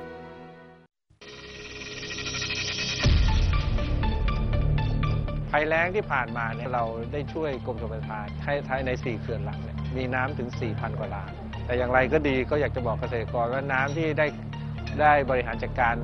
[5.61, 11.31] ยแล้งที่ผ่านมาเนี่ยเราได้ช่วยกรมชลประทานให้ท้ายใน 4 เขื่อนหลักเนี่ยมีน้ำถึง 4,000 กว่าล้าน
[11.65, 14.27] แต่อย่างไรก็ดีก็อยากจะบอกเกษตรกรว่าน้ำที่ได้
[15.01, 15.95] ได้บริหารจัดการ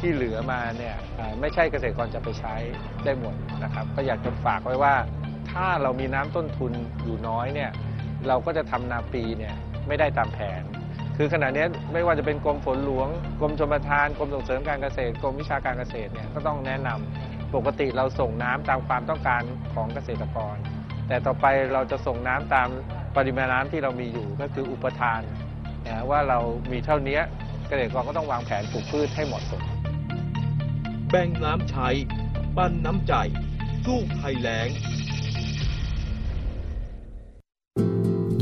[0.00, 0.96] ที่เหลือมาเนี่ย
[1.40, 2.54] ไม่ใช่เกษตรกรจะไปใช้
[3.04, 4.94] ได้หมดนะครับ ก็อยากจะฝากไว้ว่า
[5.50, 6.72] ถ้าเรามีน้ำต้นทุน
[7.04, 7.70] อยู่น้อยเนี่ย
[8.28, 9.54] เราก็จะทำนาปีเนี่ย
[9.86, 10.62] ไม่ได้ตามแผน
[11.16, 13.08] คือขณะนี้ไม่ว่าจะเป็นกรมฝนหลวง
[13.40, 19.42] กรมชลประทาน กรมส่งเสริมการเกษตร กรมวิชาการเกษตรเนี่ยก็ต้องแนะนำ ปกติเราส่งน้ำตามความต้องการ
[19.74, 20.56] ของเกษตรกร
[21.08, 22.68] แต่ต่อไปเราจะส่งน้ำตาม
[23.16, 25.20] ปริมาณน้ำที่เรามีอยู่ก็คืออุปทาน
[25.86, 26.38] นะว่าเรา
[26.72, 27.20] มีเท่านี้
[27.68, 29.62] เกษตรกรก็ต้องวางแผนปลูกพืชให้เหมาะสม
[31.10, 31.88] แบ่งน้ำใช้
[32.56, 33.14] ปั้นน้ำใจ
[33.84, 34.68] สู้ภัยแล้ง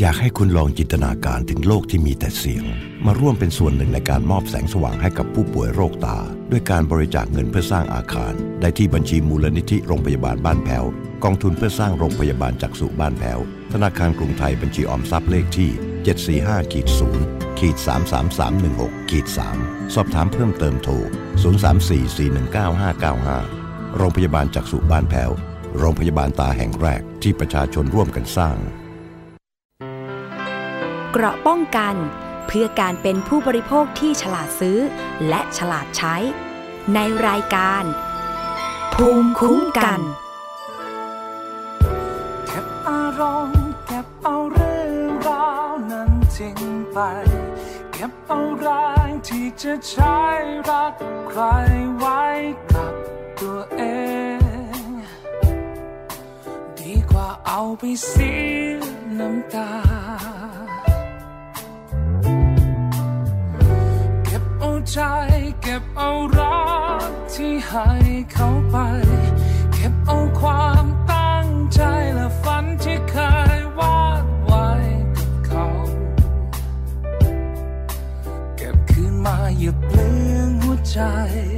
[0.02, 2.64] อยากให้คุณลองจินตนาการถึงโลกที่มีแต่เสียง
[3.06, 6.18] มาร่วมเป็นส่วนหนึ่งในการมอบแสงสว่างให้กับผู้ป่วยโรคตา
[6.50, 10.84] ด้วยการบริจาคเงินเพื่อสร้างอาคาร ได้ที่บัญชีมูลนิธิโรงพยาบาลบ้านแพ้ว
[11.24, 13.38] กองทุนเพื่อสร้างโรงพยาบาลจักษุบ้านแพ้ว
[13.72, 15.70] ธนาคารกรุงไทยบัญชีออมทรัพย์เลขที่
[16.60, 16.86] 745ขีด
[17.22, 17.76] 0ขีด
[18.42, 19.26] 33316ขีด
[19.60, 20.94] 3สอบถามเพิ่มเติมโทร
[23.22, 25.30] 034419595 โรงพยาบาลจักษุบ้านแพ้ว
[25.78, 28.58] โรงพยาบาลตาแห่งแรกที่ประชาชนร่วมกันสร้าง
[31.12, 31.94] เกราะป้องกัน
[32.46, 34.78] เพื่อการเป็นผู้บริโภคที่ฉลาดซื้อ
[35.28, 36.16] และฉลาดใช้
[36.94, 37.84] ในรายการ
[38.94, 40.00] ภูมิคุ้มกัน
[42.46, 44.92] เก็บอารมณ์เก็บเอาเรื่อง
[45.28, 46.60] ราวนั้นทิ้ง
[46.92, 46.98] ไป
[47.92, 48.68] เก็บเอาแร
[49.06, 50.18] งที่จะใช้
[50.68, 50.94] รัก
[51.28, 51.42] ใคร
[51.96, 52.22] ไว้
[52.72, 52.92] กับ
[53.40, 53.82] ตัวเอ
[54.80, 54.88] ง
[56.78, 58.32] ดีกว่าเอาไปเสี
[58.72, 58.80] ย
[59.18, 59.70] น้ำตา
[64.92, 64.98] ใจ
[65.62, 66.60] เก็บเอารั
[67.08, 67.88] กที่ให้
[68.32, 68.76] เขาไป
[69.72, 71.80] เก็บเอาความตั้งใจ
[72.14, 73.14] และฝันที่เค
[73.58, 74.68] ยวาดไว้
[75.16, 75.66] กับเขา
[78.56, 81.57] เก็บคืนมาอย่าเปลืองหัวใจฝืน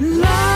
[0.00, 0.47] แ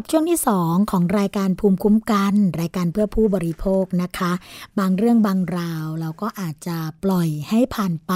[0.00, 4.32] กับช่วงที่ 2 ของรายการภูมิคุ้มกัน รายการเพื่อผู้บริโภคนะคะ
[4.78, 8.12] บางเรื่องบางราวเราก็อาจจะปล่อยให้ผ่านไป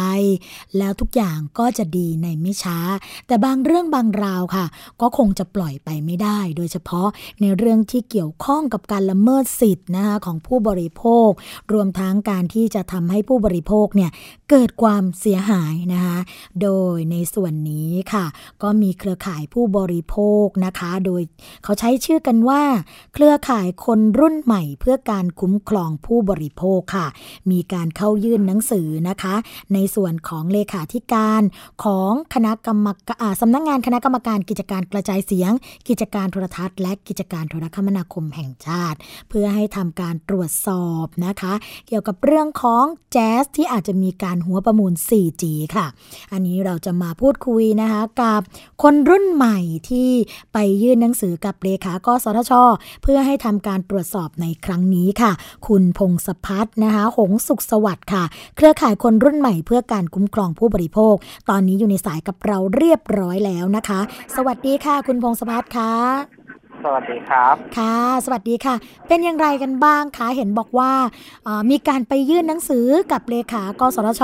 [0.78, 2.78] แล้วทุกอย่างก็จะดีในไม่ช้า
[3.26, 4.66] แต่บางเรื่องบางราวค่ะ
[5.00, 7.08] ก็คงจะปล่อยไปไม่ได้ โดยเฉพาะ
[7.40, 11.30] ในเรื่องที่เกี่ยวข้องกับการละเมิดสิทธิ์นะคะของผู้บริโภค
[11.72, 14.10] รวมทั้งการที่จะทำให้ผู้บริโภคเนี่ย
[14.50, 16.18] เกิดความเสียหายนะคะ
[16.62, 18.26] โดยในส่วนนี้ค่ะ
[18.62, 21.22] ก็มีเครือข่ายผู้บริโภคนะคะ โดย
[21.64, 22.62] เขาาใช้ชื่อกันว่า
[23.14, 27.06] เครือข่ายคนรุ่นใหม่เพื่อการคุ้มครองผู้บริโภคค่ะ
[27.50, 29.34] มีการเข้ายื่นหนังสือนะคะ
[29.74, 31.42] ในส่วนของเลขาธิการ
[31.84, 35.52] ของคณะกรรมการสำนักงานคณะกรรมการกิจการกระจายเสียง
[35.88, 38.98] กิจการโทรทัศน์ และกิจการโทรคมนาคมแห่งชาติ
[39.28, 41.52] เพื่อให้ทำการตรวจสอบนะคะ
[41.88, 45.44] เกี่ยวกับเรื่องของแจ๊สที่อาจจะมีการหัวประมูล 4G
[45.76, 45.86] ค่ะ
[46.32, 48.40] อันนี้เราจะมาพูดคุยนะคะกับ
[48.82, 49.58] คนรุ่นใหม่
[49.88, 50.10] ที่
[50.52, 52.52] ไปยื่นหนังสือกับเลขากสทช
[53.02, 55.32] เพื่อให้ทำการตรวจสอบในครั้งนี้ค่ะ
[55.68, 58.24] คุณพงศพัฒน์นะคะ หงสุขสวัสดิ์ค่ะ
[58.56, 61.14] เครือข่ายคนรุ่นใหม่เพื่อการคุ้มครองผู้บริโภค
[61.50, 64.00] ตอนนี้อยู่ในสายกับเราเรียบร้อยแล้วนะคะ
[64.36, 65.92] สวัสดีค่ะ คุณพงศพัฒน์ค่ะ
[66.86, 68.74] สวัสดีครับค่ะ สวัสดีค่ะ
[69.08, 70.92] เป็นอย่างไรกันบ้างคะเห็นบอกว่า
[71.44, 74.22] เอ่อมีการไปยื่นหนังสือกับเลขากสทช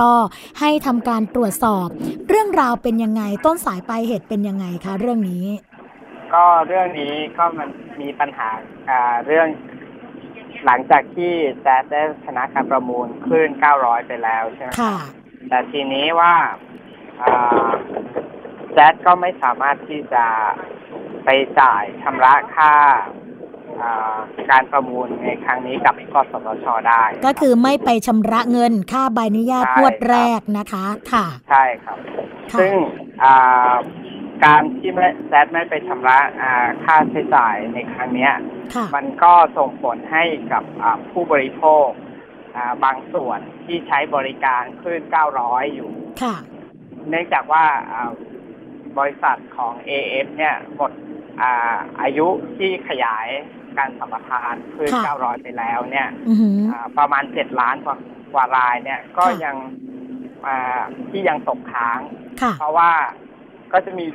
[0.60, 1.86] ให้ทำการตรวจสอบ
[2.28, 5.44] เรื่องราวเป็นยังไงต้นสายปลายเหตุเป็นยังไงคะเรื่องนี้
[6.34, 7.68] ก็เรื่องนี้ก็มัน
[8.00, 8.48] มีปัญหา
[8.90, 9.48] อ่าเรื่อง
[10.66, 13.50] หลังจากที่แจ๊ดได้ชนะการประมูลคลื่น
[13.80, 14.96] 900 ไปแล้วใช่ไหมค่ะ
[15.48, 16.34] แต่ทีนี้ว่า
[17.22, 17.68] อ่า
[18.72, 20.24] แจ๊ดก็ไม่สามารถที่จะ
[21.24, 21.28] ไป
[21.60, 22.74] จ่ายชำระค่า
[23.80, 24.16] อ่า
[24.50, 31.98] การประมูลในครั้งนี้กับกสทชได้ ก็คือไม่ไปชำระเงินค่าใบอนุญาตใช่งวดครับแรกนะคะ ค่ะ ใช่ครับ
[32.52, 32.74] ค่ะซึ่ง
[33.22, 33.72] อ่า
[34.44, 38.32] การที่ไม่แจ๊ดไม่ไปชำระอ่าค่าใช้จ่ายในครั้งเนี้ย
[38.74, 41.88] ค่ะมันก็ส่งผลให้กับอ่าผู้บริโภค
[42.56, 45.02] อ่าบางส่วนที่ใช้บริการคลื่น
[45.38, 45.90] 900 อยู่
[46.22, 46.36] ค่ะ
[47.08, 48.10] เนื่องจากว่าอ่า
[48.98, 50.92] บริษัทของ AF เนี่ยหมด
[51.40, 52.26] อาอายุ
[52.56, 53.28] ที่ขยาย
[53.78, 57.96] การสัมปทานคลื่นค่ะ900 ไปแล้วเนี่ยอือหืออ่าประมาณ 7 ล้านกว่า
[58.34, 59.56] กว่ารายเนี่ยก็ค่ะยัง
[60.46, 62.00] อ่าที่ยังตกค้าง
[62.42, 62.90] ค่ะเพราะว่า
[63.72, 64.06] ก็จะมี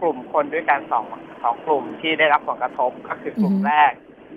[0.00, 1.04] กลุ่มคนด้วยกันสอง
[1.42, 3.92] สองกลุ่มที่ได้รับผลกระทบก็คือกลุ่มอือฮึแรก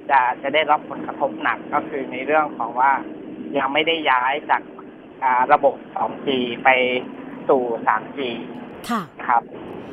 [0.09, 2.91] จะจะได้รับผลกระทบหนักก็คือในเรื่องของว่า
[3.57, 4.61] ยังไม่ได้ย้ายจาก
[5.23, 6.27] อ่าระบบ 2G
[6.63, 6.69] ไป
[7.49, 8.19] สู่ 3G
[8.89, 9.43] ค่ะนะครับ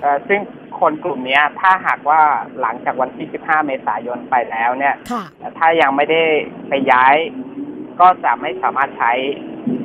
[0.01, 0.41] เอ่อซึ่ง
[0.81, 2.21] คนกลุ่มเนี้ยถ้าหากว่า
[2.61, 5.25] หลังจากวันที่ 15 เมษายนไปแล้วเนี่ยค่ะ
[5.59, 6.23] ถ้ายังไม่ได้
[6.69, 7.17] ไปย้าย
[8.01, 9.13] ก็จะไม่สามารถใช้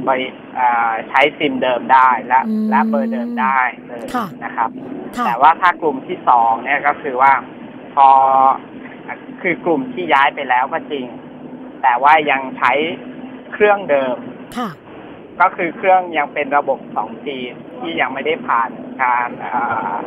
[0.08, 0.28] บริ
[0.60, 4.70] อ่าใช้ซิมเดิมได้และอืมและเบอร์เดิมได้เลยค่ะ นะครับ
[5.18, 7.34] ค่ะ แต่ว่าถ้ากลุ่มที่สองเนี่ยก็คือว่า
[7.96, 8.08] พอ
[9.42, 11.06] คือกลุ่มที่ย้ายไปแล้วก็จริง
[11.84, 12.72] แต่ว่ายังใช้
[13.54, 14.16] เครื่องเดิม
[14.58, 14.70] ค่ะ
[15.42, 17.28] ก็คือเครื่องยังเป็นระบบ 2G
[17.80, 18.70] ที่ยังไม่ได้ผ่าน
[19.02, 19.98] การอ่า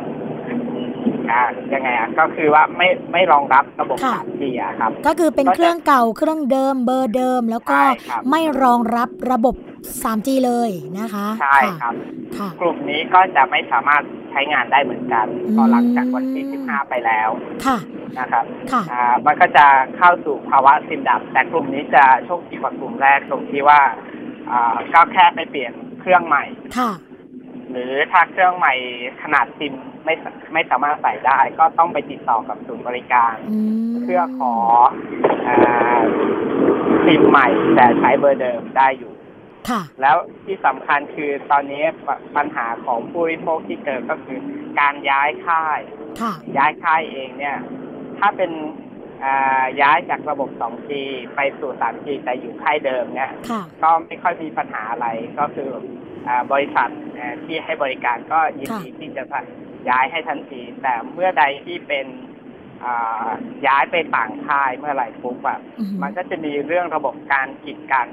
[1.31, 1.41] อ่า
[1.73, 9.55] ยังไงอะก็คือว่าไม่ไม่รองรับระบบ ค่ะ 3G อะครับ ก็คือเป็นก็จะเครื่องเก่าเครื่องเดิมเบอร์เดิม แล้วก็ใช่ครับ ไม่รองรับระบบ
[10.03, 11.93] 3G เลยนะคะใช่ค่ะครับ
[12.37, 17.29] ค่ะกลุ่มนี้ก็จะไม่สามารถใช้งานได้เหมือนกันอืมพอหลังจากวันที่ 15 ไปแล้ว
[17.65, 17.77] ค่ะ
[18.19, 19.65] นะครับค่ะอ่ามันก็จะ
[19.97, 23.81] เข้าสู่ภาวะซิมดับ แต่กลุ่มนี้จะโชคดีกว่ากลุ่มแรกตรงที่ว่า
[24.51, 26.43] อ่าก็แค่ไปเปลี่ยนเครื่องใหม่
[26.77, 26.91] ค่ะ
[27.71, 28.73] หรือถ้าเครื่องใหม่
[29.23, 29.73] ขนาดซิม
[30.05, 34.53] ไม่สไม่สามารถใส่ได้ ก็ต้องไปติดต่อกับศูนย์บริการอืมเพื่อขอ
[35.47, 36.01] อา
[37.05, 39.16] ซิมใหม่แต่ใช้เบอร์เดิมได้อยู่ค่ะ
[40.01, 44.39] แล้วที่สำคัญคือตอนนี้ปปัญหาของผู้บริโภคที่เกิดก็คือ
[44.79, 45.79] การย้ายค่าย
[46.21, 47.57] ค่ะย้ายค่ายเองเนี่ย
[48.19, 48.51] ถ้าเป็น
[49.23, 50.89] อ่าย้ายจากระบบ 2G
[51.35, 55.07] ไปสู่ 3G แต่อยู่ค่ายเดิมเนี่ยค่ะก็ไม่ค่อยมีปัญหาอะไร
[55.39, 55.69] ก็คือ
[56.27, 59.23] อาบริษัทเอ่อที่ให้บริการก็ยินดีที่จะ
[59.89, 62.05] ย้ายให้ทันที แต่เมื่อใดที่เป็น
[62.83, 63.29] อ่า
[63.67, 68.07] ย้ายไปต่างค่ายเมื่อไหร่ปุ๊บแบบอือหือมันก็จะมีเรื่องระบบการกีดกัน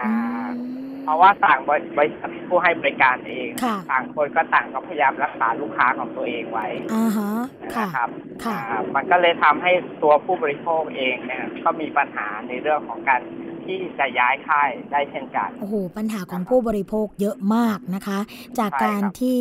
[0.00, 0.12] อ่า
[0.58, 7.30] อืมเพราะว่าต่างบริบริษัทผู้ให้บริการเองค่ะ ต่างคนก็ต่างก็พยายามรักษาลูกค้าของตัวเองไว้อ่าฮะ
[7.74, 8.08] ค่ะ นะครับ
[8.44, 9.72] ค่ะ อ่ามันก็เลยทำให้
[10.02, 13.22] ตัวผู้บริโภคเองเนี่ยก็มีปัญหาในเรื่องของการ
[13.66, 18.18] ที่จะย้ายค่ายได้เช่นกัน โอ้โห ปัญหาของผู้บริโภคเยอะมากนะคะ
[18.58, 19.40] จากใช่การครับที่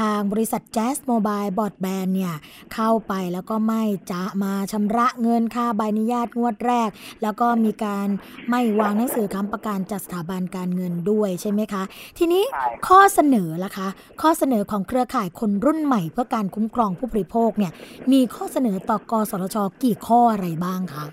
[0.00, 2.34] ทางบริษัท Jazz Mobile Broadband เนี่ย
[2.74, 6.88] เข้าไปแล้วก็ไม่จะมาชำระเงินค่าใบอนุญาตงวดแรก
[7.22, 8.08] แล้วก็มีการ
[8.50, 11.82] ไม่วางหนังสือค้ำประกันจากสถาบันการเงินด้วยใช่ไหมคะ
[12.18, 13.88] ทีนี้ใช่ครับข้อเสนอล่ะคะ
[14.22, 17.72] ข้อเสนอของเครือข่ายคนรุ่นใหม่เพื่อการคุ้มครองผู้บริโภคเนี่ย
[18.12, 21.04] มีข้อเสนอต่อกสทชกี่ข้ออะไรบ้างคะ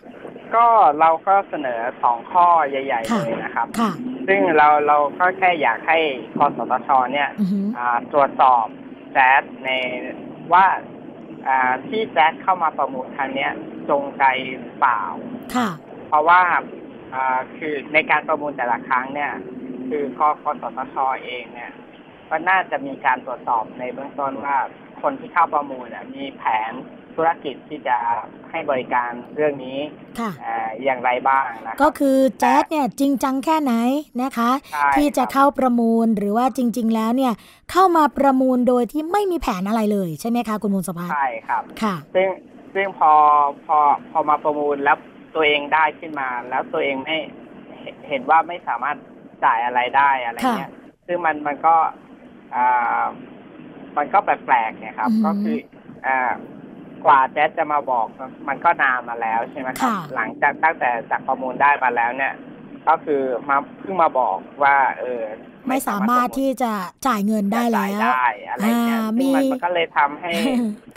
[0.55, 0.65] ก็
[0.99, 3.91] เราก็เสนอสองข้อใหญ่ๆค่ะเลยนะครับค่ะ
[4.27, 5.99] ซึ่งเราเราก็แค่อยากให้
[6.39, 8.65] กสทชเนี่ยอือฮึอ่าตรวจสอบ
[9.13, 9.69] แจ๊สใน
[10.53, 10.65] ว่า
[11.47, 13.51] อ่าที่แจ๊สเข้ามาประมูลครั้งเนี้ย
[13.89, 14.23] จงใจ
[14.61, 15.01] หรือเปล่า
[15.55, 15.69] ค่ะ
[16.07, 16.41] เพราะว่า
[17.13, 19.33] อ่าคือในการประมูลแต่ละครั้งเนี่ย
[19.89, 20.95] คือกกสทช
[21.25, 21.71] เองเนี่ย
[22.29, 24.57] ก็น่าจะมีการตรวจสอบในเบื้องต้นว่า
[25.01, 26.73] คนที่เข้าประมูลน่ะมีแผน
[27.19, 27.97] ธุรกิจที่จะ
[28.51, 29.79] ให้บริการเรื่องนี้
[30.19, 33.73] ค่ะเอ่ออย่างไรบ้างนะคก็รับคือแจ๊ดเนี่ยจริงจังแค่ไหน
[34.21, 37.33] นะคะใช่ที่จะครับเข้าประมูลหรือว่าจริง ๆ แล้วเนี่ย
[37.71, 42.27] เข้ามาประมูลโดยที่ไม่มีแผนอะไรเลยใช่ไหมคะคุณมูลสภาใช่ครับค่ะซึ่ง
[42.73, 43.11] ซึ่งพอ
[43.65, 43.77] พอ
[44.11, 44.97] พอมาประมูลแล้ว
[45.35, 47.17] ตัวเองได้ขึ้นมา แล้วตัวเองไม่
[47.81, 48.97] เห็นเห็นว่าไม่สามารถ
[49.45, 50.71] จ่ายอะไรได้อะไรเงี้ย
[51.07, 51.75] ซึ่งมันมันก็
[52.55, 53.03] อ่า
[53.97, 55.57] มันก็แปลกๆเนี่ยครับอือหือก็คือ
[56.07, 56.33] อ่า
[57.05, 58.05] กว่าแจ๊สจะมาบอก
[58.47, 62.33] มันก็นานมาแล้วใช่ไหมครับค่ะหลังจากตั้งแต่จากประมูลได้มาแล้วเนี่ย
[62.87, 65.21] ก็คือมาเพิ่งมาบอกว่า เออ
[65.67, 66.71] ไม่สามารถที่จะ
[67.07, 70.31] จ่ายเงินได้แล้จ่ายวได้อะไรเงี้ยอ่าซึ่งมันมีมันก็เลยทำให้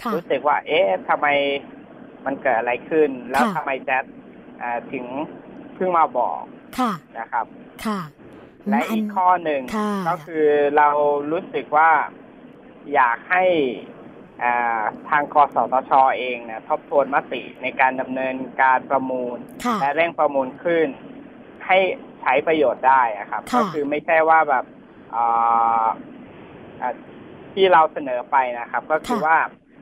[0.03, 1.27] ค่ะรู้สึกว่า เอ๊ะทำไม
[2.25, 4.05] มันเกิดอะไรขึ้น แล้วค่ะทำไมแจ๊ด
[4.63, 5.05] อ่าถึง
[5.75, 6.41] เพิ่งมาบอก
[6.79, 7.47] ค่ะนะครับ
[7.87, 8.01] ค่ะ
[8.69, 10.47] และอันอีกข้อหนึ่งค่ะก็คือ
[10.77, 10.89] เรา
[11.33, 11.91] รู้สึกว่า
[12.95, 13.91] อยากให้อ่า
[15.09, 20.86] ทางกสทชเองเนี่ยทบทวนมติในการดำเนินการประมูลค่ะและเร่งประมูลขึ้น
[21.66, 21.78] ให้
[22.22, 24.64] ใช้ประโยชน์ได้อะครับค่ะก็คือไม่ใช่ว่าแบบ
[25.14, 25.86] อ่า
[26.82, 26.95] อ่า
[27.53, 29.36] ที่เราเสนอไปนะครับ ก็คือว่า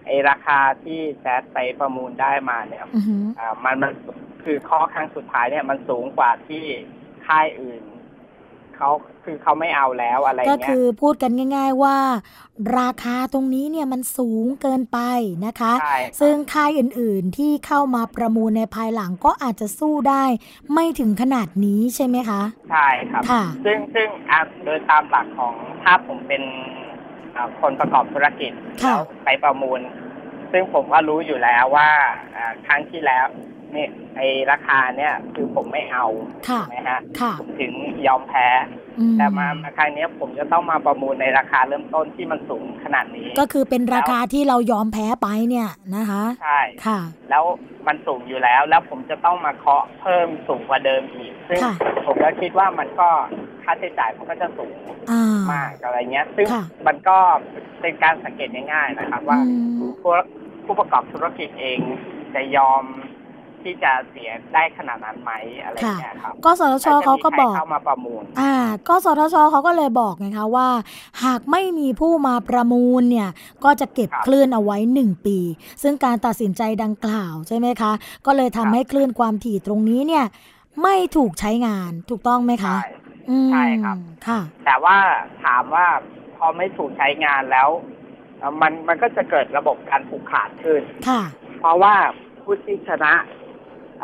[0.07, 3.93] ไอราคาที่แจ๊ดไปประมูลได้มาเนี่ยอือหืออ่ามันมัน
[4.45, 6.65] คือข้อครั้งสุดท้ายเนี่ยมันสูงกว่าที่
[7.27, 7.83] ค่ายอื่น
[8.81, 8.93] เขา
[9.25, 11.97] คือเขาไม่เอาแล้วอะไรก็เงี้คืยอพูดกันง่าย ๆว่า
[12.79, 14.99] ราคาตรงนี้เนี่ยมันสูงเกินไป
[15.47, 20.25] นะคะใช่ครับซึ่งค่ายอื่นๆที่เข้ามาประมูลในภายหลังก็อาจจะสู้ได้
[20.75, 26.43] ไม่ถึงขนาดนี้ใช่ไหมคะ ใช่ครับค่ะซึ่งซึ่งอะโดยตามหลักของถ้าผมเป็น
[27.37, 28.53] อ่าคนประกอบธุรกิจ
[28.85, 29.81] ค่ะแล้วไปประมูล
[30.53, 31.89] ซึ่งผมก็รู้อยู่แล้วว่า
[32.37, 33.27] อ่าครั้งที่แล้ว
[33.77, 36.07] นี่ไอราคาเนี่ยคือผมไม่เอา
[36.49, 37.73] ค่ะใช่ไหมฮะค่ะผมถึง
[38.07, 38.49] ยอมแพ้
[38.99, 47.01] อืแต่มามาครั้งเนี้ยผมจะต้องมาประมูลในราคาเริ่มต้นที่มันสูงขนาดนี้ ก็คือเป็นราคาที่เรายอมแพ้ไปเนี่ยนะคะใช่ค่ะ
[47.31, 47.45] แล้ว
[47.87, 51.75] มันสูงอยู่แล้ว แล้วผมจะต้องมาเคาะเพิ่มสูงกว่าเดิมอีกซึ่งค่ะ
[52.07, 53.09] ผมก็คิดว่ามันก็
[53.65, 54.77] ค่าใช้จ่ายมันก็จะสูง
[55.11, 57.19] อ่ามากอะไรเงี้ย ซึ่งค่ะมันก็
[57.81, 60.13] เป็นการสังเกตง่ายๆนะครับ ว่าอืมผู้
[60.65, 61.79] ผู้ประกอบธุรกิจเอง
[62.35, 62.85] จะยอม
[63.65, 65.33] ที่จะเสียได้ขนาดนั้นไหม
[65.63, 68.55] อะไรค่ะเงี้ยครับกสทชเขาก็บอกแล้วจะมีใครเข้ามาประมูล อ่า
[68.89, 70.69] กสทชเขาก็เลยบอกไงคะว่า
[71.25, 73.29] หากไม่มีผู้มาประมูลเนี่ย
[73.65, 75.39] ก็จะเก็บครับคลื่นเอาไว้ 1 ปี
[75.83, 77.93] ซึ่งการตัดสินใจดังกล่าวใช่ไหมคะ
[78.27, 80.25] ก็เลยทำให้คลื่นความถี่ตรงนี้เนี่ย
[80.83, 82.91] ไม่ถูกใช้งานถูกต้องไหมคะใช่
[83.31, 83.97] อืมใช่ครับ
[84.27, 84.97] ค่ะ แต่ว่า
[85.45, 85.87] ถามว่า
[86.37, 87.69] พอไม่ถูกใช้งานแล้ว
[88.39, 91.23] เอ่อมันมันก็จะเกิดระบบการผูกขาดขึ้นค่ะ
[91.61, 91.95] เพราะว่า
[92.43, 93.13] ผู้ที่ชนะ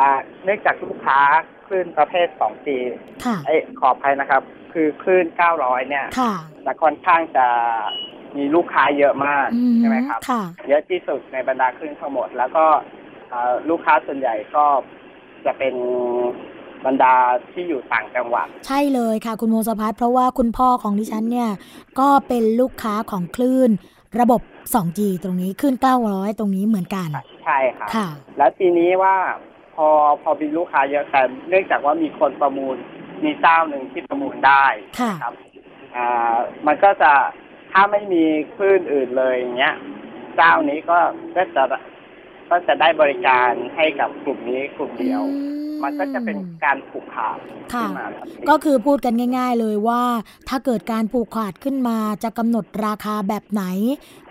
[0.01, 0.11] อ่า
[0.45, 1.21] เนื่องจากลูกค้า
[1.67, 2.69] คลื่นประเภท 2G
[3.25, 4.43] ค่ะเอ้ยขออภัยนะครับ
[4.73, 5.27] คือคลื่น
[5.59, 6.35] 900 เนี่ยค่ะ
[6.67, 7.47] จะค่อนข้างจะ
[8.37, 12.65] มีลูกค้าเยอะมากอืมใช่ไหมครับ ค่ะ เยอะที่สุดในบรรดาคลื่นทั้งหมด แล้วก็
[13.31, 14.65] เอ่อลูกค้าส่วนใหญ่ก็
[15.45, 15.75] จะเป็น
[16.87, 17.15] บรรดา
[17.53, 21.51] ที่อยู่ต่างจังหวัด ใช่เลยค่ะ คุณโมสพัฒน์เพราะว่าคุณพ่อของดิฉันเนี่ย
[22.01, 23.71] ก็เป็นลูกค้าของคลื่น
[24.21, 24.41] ระบบ
[24.75, 25.75] 2G ตรงนี้คลื่น
[26.07, 27.09] 900 ตรงนี้เหมือนกัน
[27.45, 29.17] ใช่ครับ ค่ะ แล้วทีนี้ว่า
[29.77, 29.89] พอ
[30.23, 32.77] พอมีลูกค้าเยอะแต่เนื่องจากว่ามีคนประมูล
[33.25, 34.67] มีเจ้าหนึ่งที่ประมูลได้
[35.01, 35.35] ค่ะครับ
[35.97, 37.13] อ่ามันก็จะ
[37.73, 38.25] ถ้าไม่มี
[38.55, 39.75] คลื่นอื่นเลยอย่างเงี้ย
[40.37, 40.99] เจ้านี้ก็
[41.37, 41.63] ก็จะ
[42.51, 47.39] ก็จะได้บริการให้กับกลุ่มนี้กลุ่มเดียวอืมันก็จะเป็นการผูกขาด
[47.75, 50.03] ค่ะขึ้นมาทันทีก็คือพูดกันง่าย ๆ เลยว่า
[50.49, 53.65] ถ้าเกิดการผูกขาดขึ้นมาจะกำหนดราคาแบบไหน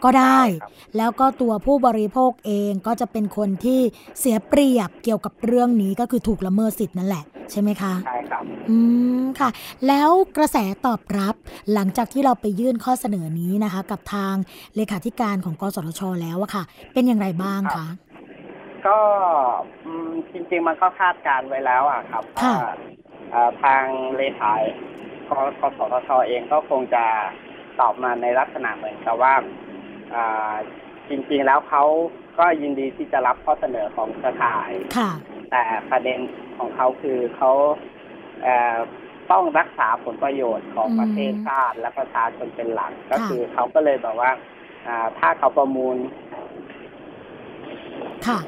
[0.03, 3.80] ก็ได้ครับแล้วก็ตัวผู้บริโภคเองก็จะเป็นคนที่
[4.20, 8.78] เสียเปรียบเกี่ยวกับเรื่องนี้ก็คือถูกละเมิดสิทธิ์นั่นแหละใช่ไหมคะใช่ครับอื
[9.22, 9.49] มค่ะ
[9.88, 11.36] แล้วกระแสตอบรับ
[11.74, 14.36] หลังจากที่เราไปยื่นข้อเสนอนี้นะคะ กับทาง
[14.76, 16.63] เลขาธิการของกสทชแล้วอะค่ะ
[16.93, 18.14] เป็นอย่างไรบ้างครัคะบ
[18.88, 19.00] ก็
[19.86, 22.74] อืมจริง ๆ มันก็คาดการณ์ไว้แล้วอะครับค่ะว่า
[23.32, 23.84] เอ่อทาง
[24.16, 24.64] เลขาย
[25.28, 25.30] ก
[25.62, 27.06] กสทชเองก็คงจะ
[27.80, 29.34] ตอบมาในลักษณะเหมือนกับว่า
[30.16, 30.54] อ่า
[31.10, 31.84] จริง ๆ แล้วเขา
[32.40, 35.12] ก็ยินดีที่จะรับข้อเสนอของเครือข่ายค่ะ
[35.52, 36.20] แต่ประเด็น
[36.58, 37.52] ของเขาคือเขา
[38.44, 38.78] เอ่อ
[39.32, 44.32] ต้องรักษาผลประโยชน์ของอืมประเทศชาติและประชาชนเป็นหลัก ก็ค่ะคือเขาก็เลยบอกว่า
[44.88, 45.98] อ่าถ้าเขาประมูล
[48.28, 48.39] ค่ะ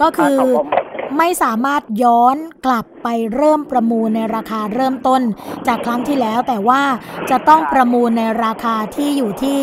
[0.00, 0.86] ก็คือถ้าเขาประมูล
[1.18, 2.36] ไม่สามารถย้อน
[2.66, 5.22] กลับไปเริ่มประมูลในราคาเริ่มต้น
[5.68, 6.82] จากครั้งที่แล้วแต่ว่า
[7.30, 9.58] จะต้องประมูลในราคาที่อยู่ที่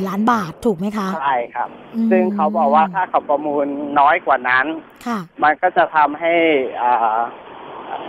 [0.00, 3.66] 75,654 ล้านบาทถูกไหมคะ ใช่ครับอืมซึ่งเขาบอกว่าถ้าเขาประมูล
[4.00, 4.66] น้อยกว่านั้น
[5.06, 6.34] ค่ะมันก็จะทำให้
[6.82, 7.18] อ่า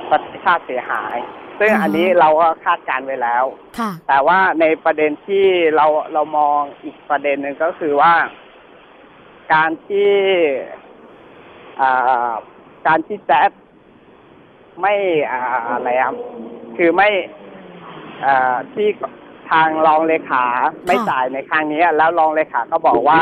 [0.09, 1.17] ประเทศชาติเสียหาย
[1.59, 3.43] ซึ่งอ่าฮะอันนี้เราก็คาดการณ์ไว้แล้ว
[3.79, 5.45] ค่ะแต่ว่าในประเด็นที่
[5.75, 8.13] เราเรามองอีกประเด็นหนึ่งก็คือว่า
[9.53, 10.13] การที่
[11.81, 12.31] อ่า
[12.87, 13.51] การที่แจ๊ด
[14.81, 14.95] ไม่
[15.31, 15.39] อ่า
[15.69, 16.13] อะไรอะ
[16.77, 17.09] คือไม่
[18.25, 18.89] อ่าที่
[19.49, 20.45] ทางรองเลขา
[20.85, 23.19] ไม่ค่ะจ่ายในครั้งนี้ แล้วรองเลขาก็บอกว่า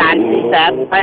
[0.00, 1.02] การที่แจ๊ดไม่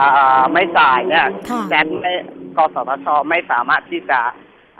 [0.00, 2.12] อ่าไม่จ่ายเนี่ยค่ะแจ๊ดไม่
[2.56, 4.20] กสทชไม่สามารถที่จะ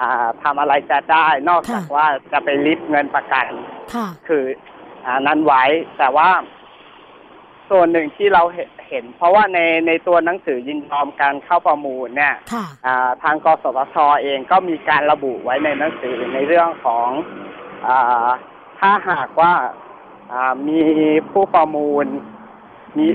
[0.00, 3.46] อ่าทำอะไรแจ๊ดได้ นอกจากค่ะว่าจะไปริบเงินประกัน
[3.94, 4.44] ค่ะคือ
[5.04, 5.64] อ่านั้นไว้
[5.98, 6.28] แต่ว่า
[7.70, 17.08] ส่วนหนึ่งที่เราเห็นเห็น เพราะว่าในในตัวหนังสือยินยอมการเข้าประมูลเนี่ยค่ะอ่าทางกสทชเองก็มีการระบุไว้ในหนังสือในเรื่องของ
[17.86, 18.28] อา
[18.80, 19.54] ถ้าหากว่า
[20.32, 20.80] อ่ามี
[21.30, 22.06] ผู้ประมูล
[22.98, 23.06] มี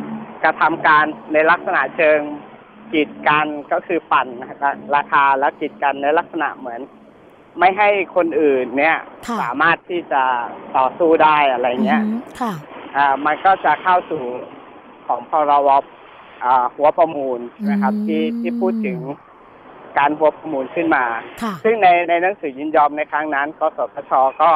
[0.44, 2.20] กระทำการในลักษณะเชิง
[2.94, 4.28] กีดกันก็คือปั่น
[4.96, 6.82] ราคาแล้วกีดกันในลักษณะเหมือน
[7.60, 8.98] ไม่ให้คนอื่นเนี่ย
[9.28, 10.24] ค่ะสามารถที่จะ
[10.78, 12.54] ต่อสู้ได้อะไรเงี้ยอือหือค่ะ
[12.96, 14.24] อ่ามันก็จะเข้าสู่
[15.08, 15.70] ของพรบ
[16.44, 17.40] อ่าหัวประมูล
[17.70, 19.00] นะครับอืมที่ที่พูดถึง
[19.98, 21.06] การหัวประมูลขึ้นมา
[21.44, 24.52] ค่ะซึ่งในในหนังสือยินยอมในครั้งนั้นกสทชก็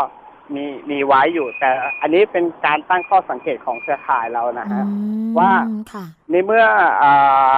[0.55, 1.69] มีมีไว้อยู่ แต่
[2.01, 4.93] อันนี้เป็นการตั้งข้อสังเกตของเครือข่ายเรานะฮะอื
[5.27, 5.51] มว่า
[5.93, 6.65] ค่ะในเมื่อ
[7.01, 7.55] อา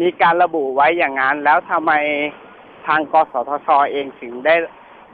[0.00, 1.92] มีการระบุไว้อย่างนั้น แล้วทำไม
[2.86, 4.54] ทางกสทชเองถึงได้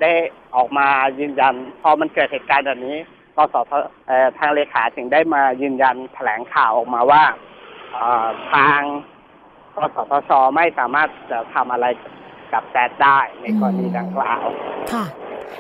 [0.03, 0.13] ได้
[0.55, 0.87] ออกมา
[1.19, 2.97] ยืนยัน พอมันเกิดเหตุการณ์แบบนี้
[3.37, 3.73] กสท
[4.07, 7.25] เอ่อทางเลขาถึงได้มายืนยันแถลงข่าวออกมาว่า
[7.97, 8.81] อ่าทาง
[9.77, 11.87] กสทชไม่สามารถจะทำอะไร
[12.53, 14.45] กับแซดได้ในกรณีดังกล่าว
[14.93, 15.05] ค่ะ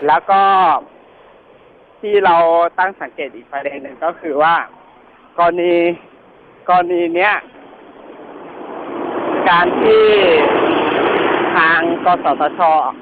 [0.07, 0.43] แล้วก็
[2.01, 2.37] ที่เรา
[2.79, 4.55] ตั้งสังเกตอีกประเด็นหนึ่งก็คือว่า
[5.39, 5.75] กรณี
[6.69, 7.35] กรณีเนี้ย
[9.49, 10.05] การที่
[11.57, 12.61] ทางกสทช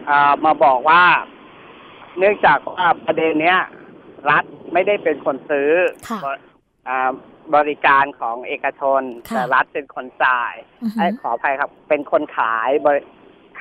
[0.08, 1.04] อ่ามาบอกว่า
[2.18, 3.60] เนื่องจากว่าประเด็นเนี้ย
[4.30, 4.44] รัฐ
[4.74, 5.70] ไม่ได้เป็นคนซื้อ
[6.08, 6.26] ค่ะบ
[6.88, 7.10] อ่า
[7.56, 13.00] บริการของเอกชนค่ะแต่รัฐเป็นคนจ่ายอือหืไอ้อขออภัยครับ เป็นคนขายบริ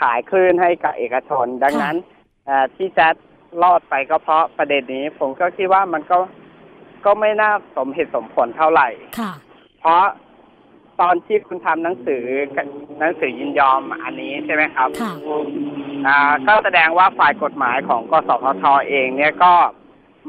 [0.02, 1.98] ขายคลื่นให้กับเอกชน ดังค่ะนั้น
[2.46, 3.16] เอ่อที่แจ๊ด
[3.64, 6.18] รอดไปก็เพราะประเด็นนี้ ผมก็คิดว่ามันก็
[7.06, 8.88] ก็ไม่น่าสมเหตุสมผลเท่าไหร่
[9.20, 9.32] ค่ะ
[9.80, 10.04] เพราะ
[11.02, 12.26] ตอนที่คุณทำหนังสือ
[13.00, 15.14] หนังสือยินยอมอันนี้ใช่ไหมครับค่ะ
[16.08, 19.54] อ่าก็แสดงว่าฝ่ายกฎหมายของกสทชเองเนี่ยก็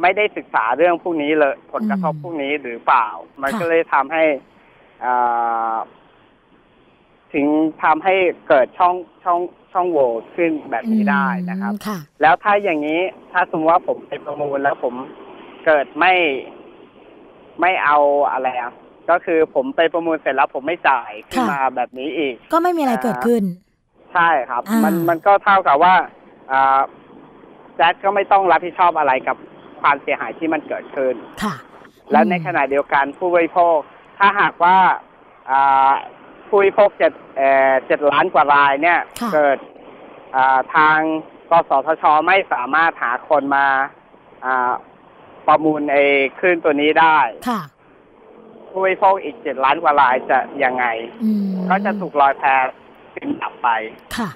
[0.03, 3.07] ไม่ได้ศึกษาเรื่องพวกนี้เลยผลกระทบอืมพวกนี้หรือเปล่า
[3.43, 4.25] มันค่ะก็เลยทำให้
[5.05, 5.77] อ่า
[7.33, 7.47] ถึง
[7.83, 8.15] ทำให้
[8.49, 9.41] เกิดช่องช่อง
[9.73, 13.01] ช่องโหว่ขึ้นแบบนี้ได้นะครับอืมค่ะแล้วถ้าอย่างนี้
[13.33, 14.95] ถ้าสมมติว่าผมไปประมูลแล้วผม
[15.67, 16.13] เกิดไม่
[17.61, 17.99] ไม่เอา
[18.33, 18.73] อะไรอะ
[19.11, 23.43] ก็คือผมไปประมูลเสร็จแล้วผมไม่จ่ายขึ้นค่ะมาแบบนี้อีก ก็ไม่มีอะไรเกิดขึ้น
[24.15, 25.95] ใช่ครับอ่ามัมันมันก็เท่ากับว่า
[26.51, 26.81] อ่า
[27.77, 29.37] แจ๊ดก็ไม่ต้องรับผิดชอบอะไรกับ
[29.85, 31.55] ความเสียหายที่มันเกิดขึ้นค่ะ
[32.13, 33.79] และอืมในขณะเดียวกันผู้บริโภค
[34.19, 34.77] ถ้าหากว่า
[35.51, 35.93] อ่า
[36.49, 39.59] ผู้บริโภคเจ็ดเอ่อเจ็ดล้านกว่ารายเนี่ยค่ะเกิด
[40.37, 40.99] อ่าทาง
[41.51, 43.67] กสทช ไม่สามารถหาคนมา
[44.45, 44.73] อ่า
[45.47, 46.03] ประมูลไอ้
[46.39, 47.19] คลื่นตัวนี้ได้
[47.49, 47.61] ค่ะ
[48.69, 50.85] ผู้บริโภคอีกเจ็ดล้านกว่ารายจะยังไง
[51.25, 52.43] อืมก็จะถูกลอยแพ
[53.15, 53.69] ขึ้นดับไป
[54.17, 54.31] ค่ะ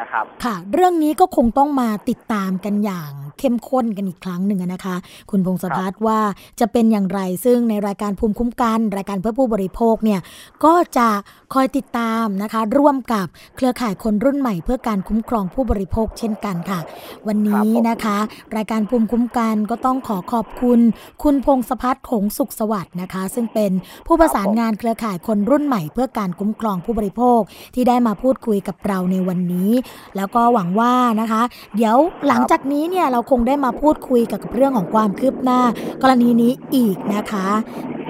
[0.00, 4.96] นะครับ ค่ะ เรื่องนี้ก็คงต้องมาติดตามกันอย่าง เข้มข้นกันอีกครั้งหนึ่งนะคะ
[5.30, 6.20] คุณพงศพัฒน์ว่า
[6.60, 10.20] จะเป็นอย่างไรซึ่งในรายการภูมิคุ้มกัน รายการเพื่อผู้บริโภคเนี่ย
[10.64, 11.08] ก็จะ
[11.54, 13.26] คอยติดตามนะคะ ร่วมกับ
[13.56, 16.80] เครือข่ายคนรุ่นใหม่ เพื่อการคุ้มครองผู้บริโภคเช่นกันค่ะ
[17.26, 18.18] วันนี้นะคะ
[18.56, 20.80] รายการภูมิคุ้มกันก็ต้องขอขอบคุณ
[21.22, 23.72] คุณพงศพัฒน์หงสุขสวัสดิ์นะคะ ซึ่งเป็น
[24.06, 27.40] ผู้ประสานงานเครือข่ายคนรุ่นใหม่ เพื่อการคุ้มครองผู้บริโภค
[27.74, 29.70] ที่ได้มาพูดคุยกับเราในวันนี้
[30.16, 31.42] แล้วก็หวังว่านะคะ
[31.76, 31.96] เดี๋ยว
[32.28, 35.60] หลังจากนี้เนี่ยเราคงได้มาพูดคุยเกี่ยวกับเรื่องของความคืบหน้า
[36.02, 37.48] กรณีนี้อีกนะคะ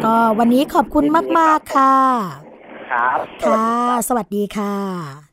[0.04, 1.04] ก็วันนี้ขอบคุณ
[1.38, 1.94] มาก ๆ ค่ะ
[2.92, 3.66] ครับ ค่ะ
[4.08, 5.25] สวัสดีค่ะ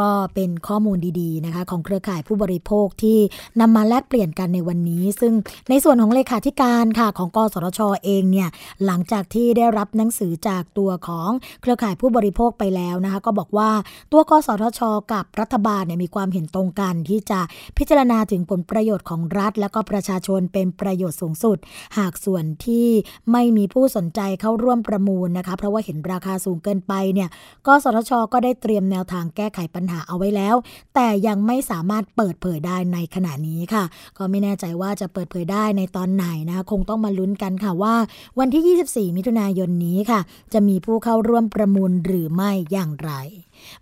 [0.00, 3.18] ก็เป็นข้อมูลดีๆนะคะของเครือข่ายผู้บริโภคที่
[3.60, 5.32] นำมาแลกเปลี่ยนกันในวันนี้ ซึ่ง
[5.68, 8.48] ในส่วนของเลขาธิการค่ะของกสทชเองเนี่ย
[8.86, 11.30] หลังจากที่ได้รับหนังสือจากตัวของ
[11.62, 13.70] เครือข่ายผู้บริโภคไปแล้วนะคะก็บอกว่า
[14.12, 14.80] ตัวกสทช
[15.12, 17.40] กับรัฐบาลเนี่ยมีความเห็นตรงกันที่จะ
[17.78, 21.58] พิจารณาถึงผลประโยชน์ของรัฐ และก็ประชาชนเป็นประโยชน์สูงสุด
[21.98, 22.88] หากส่วนที่
[23.32, 27.28] ไม่มีผู้สนใจเข้าร่วมประมูลนะคะเพราะว่าเห็นราคาสูงเกินไปเนี่ย
[27.66, 30.54] กสทช ก็ได้เตรียมแนวทางแก้ไขปัญหาเอาไว้แล้ว
[30.94, 33.84] แต่ยังไม่สามารถเปิดเผยได้ในขณะนี้ค่ะ
[34.18, 37.94] ก็ไม่แน่ใจว่าจะเปิดเผยได้ในตอนไหนนะคะคงต้องมาลุ้นกันค่ะว่า
[38.38, 40.20] วันที่ 24 มิถุนายนนี้ค่ะ
[40.52, 43.12] จะมีผู้เข้าร่วมประมูลหรือไม่อย่างไร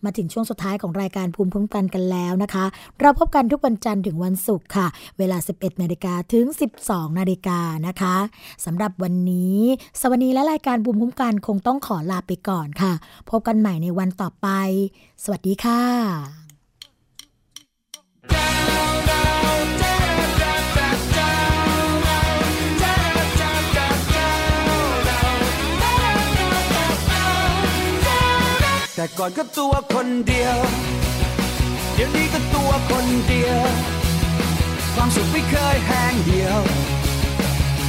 [0.04, 2.64] มาถึงช่วงสุดท้ายของรายการภูมิคุ้มกันกันแล้วนะคะ
[3.00, 4.86] เราพบกันทุกวันจันทร์ถึงวันศุกร์ค่ะ
[5.18, 6.46] เวลา 11นาฬิกาถึง
[6.82, 8.16] 12นาฬิกานะคะ
[8.64, 9.58] สำหรับวันนี้
[10.00, 12.92] สวัสดีและรายการภูมิคุ้มกันคงต้องขอลาไปก่อนค่ะ
[13.30, 14.48] พบกันใหม่ในวันต่อไป
[15.24, 16.39] สวัสดีค่ะ
[29.00, 30.56] แต่ก่อนก็ตัวคนเดียว
[31.94, 33.62] เดี๋ยวนี้ก็ตัวคนเดียว
[34.94, 36.60] ความสุขไม่เคยแห้งเดียว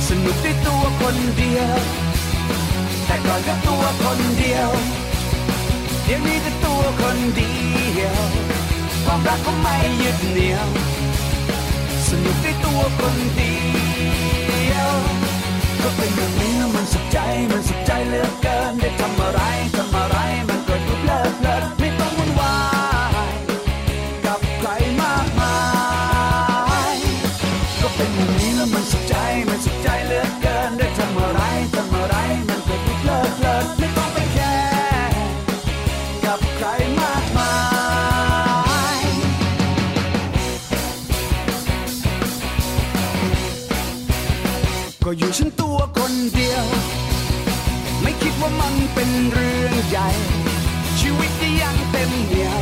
[0.08, 1.76] สนุกได้ตัวคนเดียว
[3.06, 4.70] แต่ก่อนก็ตัวคนเดียว
[6.06, 7.56] เดี๋ยวนี้ก็ตัวคนเดี
[8.00, 8.18] ยว
[9.06, 10.68] ความรักก็ไม่ยึดเหนี่ยว
[12.08, 13.56] สนุกได้ตัวคนเดี
[14.72, 14.92] ยว
[15.82, 17.18] ก็เป็นอย่างนี้มันสุขใจ
[17.52, 19.42] มันสุขใจเหลือเกินได้ทำอะไร
[19.76, 20.18] ทำอะไร
[20.50, 20.61] มัน
[46.36, 46.66] เดียว
[48.02, 50.10] ไม่คิดว่ามันเป็นเรื่องใหญ่
[51.00, 52.60] ชีวิตก็ยังเต็มเหนียว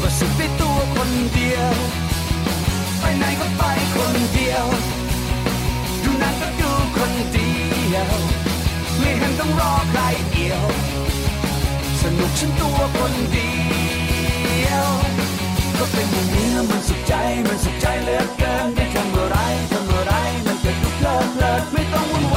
[0.00, 1.72] ก็สุขได้ตัวคนเดียว
[3.00, 3.62] ไปไหนก็ไป
[3.96, 4.66] คนเดียว
[6.02, 7.50] ดูหนังก็ดูคนเดี
[7.94, 8.10] ยว
[8.98, 10.00] ไม่เห็นต้องรอใคร
[10.32, 10.62] เดียว
[12.00, 13.52] สนุกฉันตัวคนเดี
[14.68, 14.86] ยว
[15.78, 17.14] ก็เป็นอย่างนี้แล้วมันสุขใจ
[17.46, 19.36] มันสุขใจเหลือเกินได้ทำอะไร
[20.81, 22.30] ทำอะไร มันก็ดูเพลิดเพลินไม่ต้องวุ่น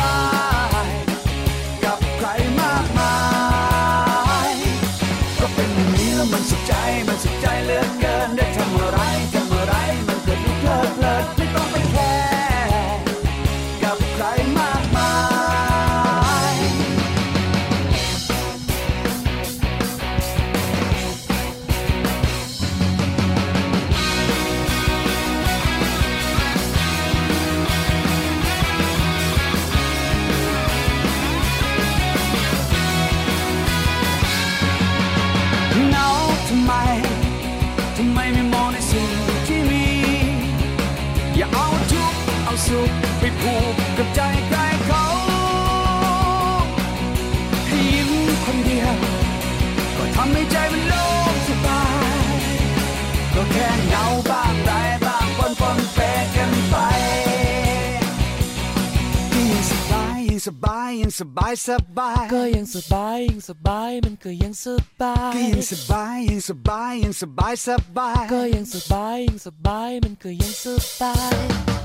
[42.67, 42.89] สุข
[43.19, 45.03] ไปผูกกับใจใครเขา
[47.67, 48.11] ให้ยิ้ม
[48.45, 48.95] คนเดียว
[49.97, 51.03] ก็ทำให้ใจมันโล่
[51.33, 51.83] งสบา
[52.31, 52.35] ย
[53.33, 54.71] ก็แค่เหงาบ้างไร
[55.05, 55.99] บ้างปนปนเป
[56.35, 56.75] กันไป
[59.33, 64.65] ยิ่งสบายยิ่งสบายยิ่งสบายสบาย ก็ยังสบายยังสบายมันก็ยังส
[65.01, 70.65] บาย ก็ยิ่งสบายยิ่งสบายยิ่งสบายสบาย ก็ยังสบายยังสบายมันก็ยังส
[71.01, 71.84] บาย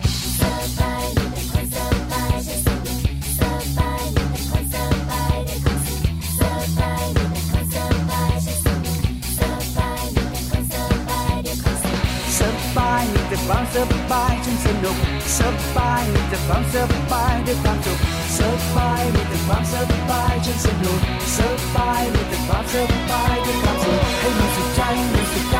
[13.52, 13.76] ความส
[14.12, 14.96] บายฉันสนุก
[15.38, 15.40] ส
[15.76, 16.74] บายมีแต่ความส
[17.12, 17.98] บายด้วยความสุข
[18.36, 18.38] ส
[18.76, 19.74] บายมีแต่ความส
[20.10, 21.00] บายฉันสนุก
[21.36, 21.38] ส
[21.74, 22.74] บายมีแต่ความส
[23.10, 24.80] บายด้วยความสุขให้มันสุขใจ
[25.12, 25.59] มันสุขใน